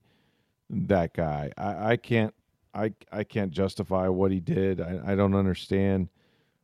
that 0.71 1.15
guy. 1.15 1.51
I, 1.57 1.93
I 1.93 1.97
can't 1.97 2.35
I 2.75 2.93
I 3.13 3.25
can't 3.25 3.51
justify 3.51 4.09
what 4.09 4.31
he 4.31 4.41
did. 4.41 4.81
I, 4.81 5.01
I 5.09 5.15
don't 5.15 5.35
understand 5.35 6.09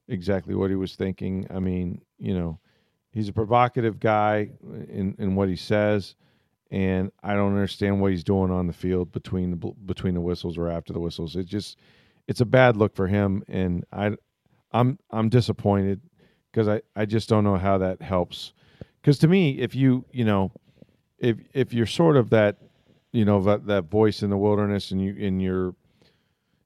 exactly 0.08 0.54
what 0.54 0.70
he 0.70 0.76
was 0.76 0.94
thinking. 0.96 1.46
I 1.50 1.58
mean, 1.58 2.02
you 2.18 2.38
know, 2.38 2.58
he's 3.10 3.28
a 3.28 3.32
provocative 3.32 4.00
guy 4.00 4.50
in 4.88 5.16
in 5.18 5.34
what 5.34 5.48
he 5.48 5.56
says 5.56 6.14
and 6.74 7.12
I 7.22 7.34
don't 7.34 7.52
understand 7.52 8.00
what 8.00 8.10
he's 8.10 8.24
doing 8.24 8.50
on 8.50 8.66
the 8.66 8.72
field 8.72 9.12
between 9.12 9.52
the 9.52 9.56
between 9.86 10.14
the 10.14 10.20
whistles 10.20 10.58
or 10.58 10.68
after 10.68 10.92
the 10.92 10.98
whistles. 10.98 11.36
It 11.36 11.46
just 11.46 11.78
it's 12.26 12.40
a 12.40 12.44
bad 12.46 12.76
look 12.76 12.96
for 12.96 13.06
him, 13.06 13.44
and 13.46 13.84
I 13.92 14.16
I'm 14.72 14.98
I'm 15.10 15.28
disappointed 15.28 16.00
because 16.50 16.66
I 16.66 16.82
I 16.96 17.04
just 17.04 17.28
don't 17.28 17.44
know 17.44 17.56
how 17.56 17.78
that 17.78 18.02
helps. 18.02 18.52
Because 19.00 19.18
to 19.18 19.28
me, 19.28 19.58
if 19.58 19.76
you 19.76 20.04
you 20.10 20.24
know 20.24 20.50
if 21.18 21.38
if 21.52 21.72
you're 21.72 21.86
sort 21.86 22.16
of 22.16 22.30
that 22.30 22.58
you 23.14 23.24
know 23.24 23.40
that 23.42 23.66
that 23.66 23.84
voice 23.84 24.22
in 24.22 24.30
the 24.30 24.36
wilderness, 24.36 24.90
and 24.90 25.00
you 25.00 25.14
in 25.14 25.40
your 25.40 25.74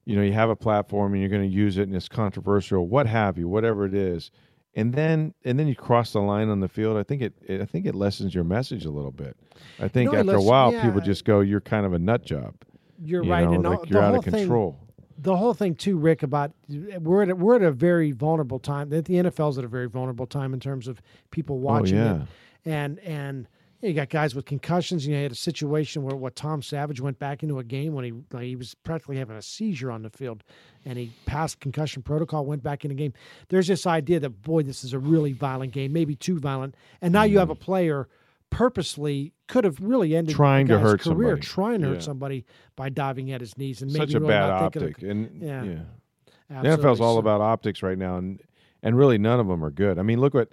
you 0.05 0.17
know 0.17 0.23
you 0.23 0.33
have 0.33 0.51
a 0.51 0.57
platform 0.57 1.13
and 1.13 1.21
you're 1.21 1.31
going 1.31 1.49
to 1.49 1.55
use 1.55 1.77
it 1.79 1.83
and 1.83 1.95
it's 1.95 2.09
controversial, 2.09 2.89
what 2.89 3.07
have 3.07 3.37
you, 3.39 3.47
whatever 3.49 3.85
it 3.85 3.95
is. 3.95 4.31
And 4.75 4.95
then, 4.95 5.35
and 5.45 5.59
then 5.59 5.67
you 5.67 5.75
cross 5.75 6.13
the 6.13 6.21
line 6.21 6.49
on 6.51 6.61
the 6.61 6.69
field. 6.69 6.97
I 6.99 7.03
think 7.03 7.21
it, 7.23 7.33
it 7.47 7.61
I 7.61 7.65
think 7.65 7.85
it 7.85 7.95
lessens 7.95 8.35
your 8.35 8.45
message 8.45 8.85
a 8.85 8.91
little 8.91 9.11
bit. 9.11 9.37
I 9.81 9.89
think 9.89 10.13
No, 10.13 10.19
after 10.21 10.37
a 10.37 10.43
while, 10.43 10.73
yeah. 10.73 10.85
people 10.85 11.01
just 11.01 11.25
go, 11.25 11.41
"You're 11.41 11.61
kind 11.61 11.85
of 11.85 11.93
a 11.95 11.99
nut 11.99 12.25
job." 12.25 12.55
You're 13.03 13.25
You 13.25 13.31
right, 13.31 13.45
know, 13.45 13.53
and 13.55 13.65
like 13.65 13.79
all- 13.81 13.87
you're 13.89 14.01
the 14.01 14.07
out 14.07 14.11
whole 14.11 14.19
of 14.21 14.25
control. 14.25 14.73
Thing, 14.73 15.05
the 15.21 15.37
whole 15.37 15.53
thing 15.55 15.75
too, 15.75 15.99
Rick, 15.99 16.23
about 16.23 16.53
we're 17.01 17.23
at 17.23 17.31
a, 17.31 17.35
we're 17.35 17.57
at 17.57 17.63
a 17.63 17.73
very 17.73 18.13
vulnerable 18.13 18.59
time. 18.61 18.89
The 18.89 19.03
NFL's 19.03 19.59
at 19.59 19.65
a 19.65 19.69
very 19.69 19.89
vulnerable 19.89 20.27
time 20.27 20.55
in 20.55 20.61
terms 20.61 20.87
of 20.87 21.03
people 21.33 21.57
oh, 21.57 21.61
watching 21.61 21.99
Oh, 21.99 22.05
yeah. 22.05 22.15
it, 22.23 22.29
and 22.71 22.99
and 23.01 23.49
you 23.81 23.93
got 23.93 24.09
guys 24.09 24.35
with 24.35 24.45
concussions. 24.45 25.07
You, 25.07 25.13
know, 25.13 25.19
you 25.19 25.23
had 25.25 25.33
a 25.33 25.37
situation 25.37 26.03
where 26.03 26.17
what 26.17 26.35
Tom 26.35 26.63
Savage 26.63 27.01
went 27.01 27.19
back 27.19 27.43
into 27.43 27.59
a 27.59 27.65
game 27.65 27.95
when 27.95 28.05
he 28.05 28.13
like, 28.33 28.45
he 28.45 28.57
was 28.57 28.75
practically 28.75 29.17
having 29.17 29.37
a 29.37 29.43
seizure 29.43 29.91
on 29.91 30.03
the 30.03 30.11
field, 30.11 30.43
and 30.85 30.99
he 30.99 31.13
passed 31.27 31.61
concussion 31.61 32.03
protocol, 32.03 32.45
went 32.45 32.63
back 32.63 32.85
in 32.85 32.89
the 32.89 32.95
game. 32.95 33.13
There's 33.49 33.69
this 33.69 33.87
idea 33.87 34.19
that 34.21 34.31
boy, 34.43 34.63
this 34.65 34.83
is 34.83 34.93
a 34.93 34.99
really 34.99 35.33
violent 35.33 35.73
game, 35.73 35.93
maybe 35.93 36.17
too 36.17 36.39
violent, 36.41 36.75
and 37.01 37.13
now 37.13 37.23
you 37.23 37.39
have 37.39 37.51
a 37.51 37.55
mm. 37.55 37.61
player 37.61 38.09
purposely 38.51 39.33
could 39.47 39.65
have 39.65 39.79
really 39.81 40.17
ended 40.17 40.35
Trying 40.35 40.69
to 40.69 40.79
hurt 40.79 41.01
career, 41.01 41.37
somebody. 41.37 41.41
trying 41.43 41.81
to 41.83 41.87
Yeah. 41.89 41.95
hurt 41.95 42.03
somebody 42.03 42.45
by 42.77 42.89
diving 42.89 43.31
at 43.31 43.41
his 43.41 43.57
knees 43.59 43.83
and 43.83 43.93
maybe 43.93 44.07
Such 44.07 44.15
a 44.15 44.21
really 44.21 44.33
bad 44.33 44.49
not 44.49 44.73
thinking 44.73 44.83
of 44.83 44.95
optic, 44.95 45.09
and 45.09 45.43
yeah. 45.43 45.63
yeah, 45.63 46.63
the 46.63 46.69
NFL's 46.69 47.01
all 47.01 47.15
So- 47.15 47.21
about 47.21 47.41
optics 47.41 47.83
right 47.83 47.99
now, 47.99 48.17
and 48.17 48.41
and 48.83 48.97
really 48.97 49.19
none 49.19 49.39
of 49.39 49.47
them 49.49 49.65
are 49.65 49.71
good. 49.71 49.99
I 49.99 50.03
mean, 50.03 50.21
look 50.21 50.35
at 50.35 50.49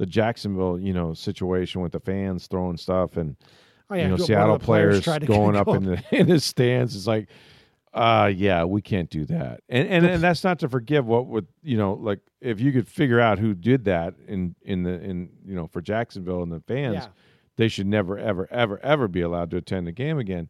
the 0.00 0.06
Jacksonville, 0.06 0.80
you 0.80 0.94
know, 0.94 1.12
situation 1.12 1.82
with 1.82 1.92
the 1.92 2.00
fans 2.00 2.46
throwing 2.46 2.78
stuff, 2.78 3.16
and 3.18 3.36
Oh, 3.90 3.94
yeah, 3.96 4.04
you 4.04 4.08
know, 4.08 4.16
Seattle 4.16 4.58
players 4.58 5.02
players, 5.02 5.26
going 5.26 5.52
go 5.52 5.58
up 5.60 5.68
in 5.76 5.84
the 5.84 6.02
in 6.10 6.26
the 6.28 6.40
stands. 6.40 6.96
It's 6.96 7.06
like, 7.06 7.28
uh 7.92 8.30
yeah, 8.34 8.64
we 8.64 8.80
can't 8.80 9.10
do 9.10 9.26
that. 9.26 9.60
And 9.68 9.88
and, 9.88 10.06
and 10.06 10.22
that's 10.22 10.42
not 10.42 10.60
to 10.60 10.68
forgive 10.68 11.04
what 11.06 11.26
would 11.26 11.46
you 11.62 11.76
know, 11.76 11.94
like 11.94 12.20
if 12.40 12.60
you 12.60 12.72
could 12.72 12.88
figure 12.88 13.20
out 13.20 13.38
who 13.38 13.52
did 13.54 13.84
that 13.84 14.14
in 14.26 14.54
in 14.62 14.84
the 14.84 14.92
in 15.02 15.30
you 15.44 15.54
know 15.54 15.66
for 15.66 15.80
Jacksonville 15.82 16.42
and 16.42 16.50
the 16.52 16.60
fans, 16.60 16.94
Yeah. 16.94 17.06
they 17.56 17.68
should 17.68 17.86
never 17.88 18.16
ever 18.16 18.48
ever 18.50 18.78
ever 18.82 19.06
be 19.08 19.20
allowed 19.20 19.50
to 19.50 19.56
attend 19.58 19.86
the 19.86 19.92
game 19.92 20.18
again. 20.18 20.48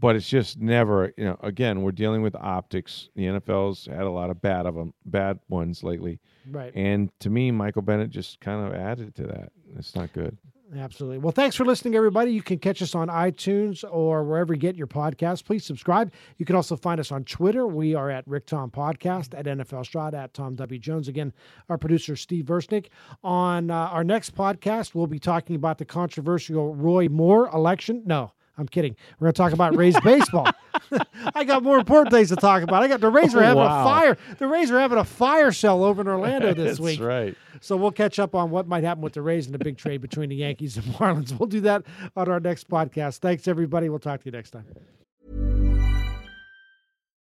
But 0.00 0.14
it's 0.16 0.28
just 0.28 0.58
never, 0.60 1.12
you 1.16 1.24
know. 1.24 1.36
Again, 1.42 1.82
we're 1.82 1.92
dealing 1.92 2.22
with 2.22 2.36
optics. 2.36 3.08
The 3.16 3.24
NFL's 3.24 3.86
had 3.86 4.02
a 4.02 4.10
lot 4.10 4.30
of 4.30 4.40
bad 4.40 4.66
of 4.66 4.74
them, 4.74 4.94
bad 5.04 5.40
ones 5.48 5.82
lately. 5.82 6.20
Right. 6.48 6.72
And 6.74 7.10
to 7.20 7.30
me, 7.30 7.50
Michael 7.50 7.82
Bennett 7.82 8.10
just 8.10 8.40
kind 8.40 8.66
of 8.66 8.74
added 8.74 9.14
to 9.16 9.24
that. 9.24 9.52
It's 9.76 9.96
not 9.96 10.12
good. 10.12 10.38
Absolutely. 10.76 11.18
Well, 11.18 11.32
thanks 11.32 11.56
for 11.56 11.64
listening, 11.64 11.94
everybody. 11.94 12.30
You 12.30 12.42
can 12.42 12.58
catch 12.58 12.82
us 12.82 12.94
on 12.94 13.08
iTunes 13.08 13.84
or 13.90 14.22
wherever 14.22 14.52
you 14.52 14.60
get 14.60 14.76
your 14.76 14.86
podcasts. 14.86 15.42
Please 15.42 15.64
subscribe. 15.64 16.12
You 16.36 16.44
can 16.44 16.56
also 16.56 16.76
find 16.76 17.00
us 17.00 17.10
on 17.10 17.24
Twitter. 17.24 17.66
We 17.66 17.94
are 17.94 18.10
at 18.10 18.28
Rick 18.28 18.46
Tom 18.46 18.70
Podcast, 18.70 19.38
at 19.38 19.46
NFL 19.46 19.86
Stroud, 19.86 20.14
at 20.14 20.34
Tom 20.34 20.56
W. 20.56 20.78
Jones. 20.78 21.08
Again, 21.08 21.32
our 21.70 21.78
producer, 21.78 22.16
Steve 22.16 22.44
Versnick. 22.44 22.88
On 23.24 23.70
uh, 23.70 23.74
our 23.74 24.04
next 24.04 24.34
podcast, 24.34 24.94
we'll 24.94 25.06
be 25.06 25.18
talking 25.18 25.56
about 25.56 25.78
the 25.78 25.86
controversial 25.86 26.74
Roy 26.74 27.08
Moore 27.08 27.48
election. 27.48 28.02
No, 28.04 28.32
I'm 28.58 28.66
kidding. 28.66 28.96
We're 29.18 29.26
going 29.26 29.34
to 29.34 29.38
talk 29.38 29.52
about 29.52 29.76
Rays 29.76 29.98
baseball. 30.00 30.48
I 31.34 31.44
got 31.44 31.62
more 31.62 31.78
important 31.78 32.12
things 32.12 32.28
to 32.30 32.36
talk 32.36 32.62
about. 32.62 32.82
I 32.82 32.88
got 32.88 33.00
the 33.00 33.08
Rays 33.08 33.34
are 33.34 33.42
having 33.42 33.62
wow. 33.62 33.80
a 33.80 33.84
fire. 33.84 34.18
The 34.38 34.48
Rays 34.48 34.70
are 34.70 34.78
having 34.78 34.98
a 34.98 35.04
fire 35.04 35.52
sale 35.52 35.84
over 35.84 36.00
in 36.00 36.08
Orlando 36.08 36.52
this 36.54 36.80
week. 36.80 36.98
That's 36.98 37.00
week. 37.00 37.08
right. 37.08 37.36
So 37.60 37.76
we'll 37.76 37.92
catch 37.92 38.18
up 38.18 38.34
on 38.34 38.50
what 38.50 38.66
might 38.66 38.84
happen 38.84 39.02
with 39.02 39.12
the 39.12 39.22
Rays 39.22 39.46
and 39.46 39.54
the 39.54 39.58
big 39.58 39.78
trade 39.78 40.00
between 40.00 40.28
the 40.28 40.36
Yankees 40.36 40.76
and 40.76 40.86
Marlins. 40.94 41.38
We'll 41.38 41.48
do 41.48 41.60
that 41.60 41.84
on 42.16 42.28
our 42.28 42.40
next 42.40 42.68
podcast. 42.68 43.18
Thanks, 43.18 43.48
everybody. 43.48 43.88
We'll 43.88 43.98
talk 44.00 44.20
to 44.20 44.26
you 44.26 44.32
next 44.32 44.50
time. 44.50 44.66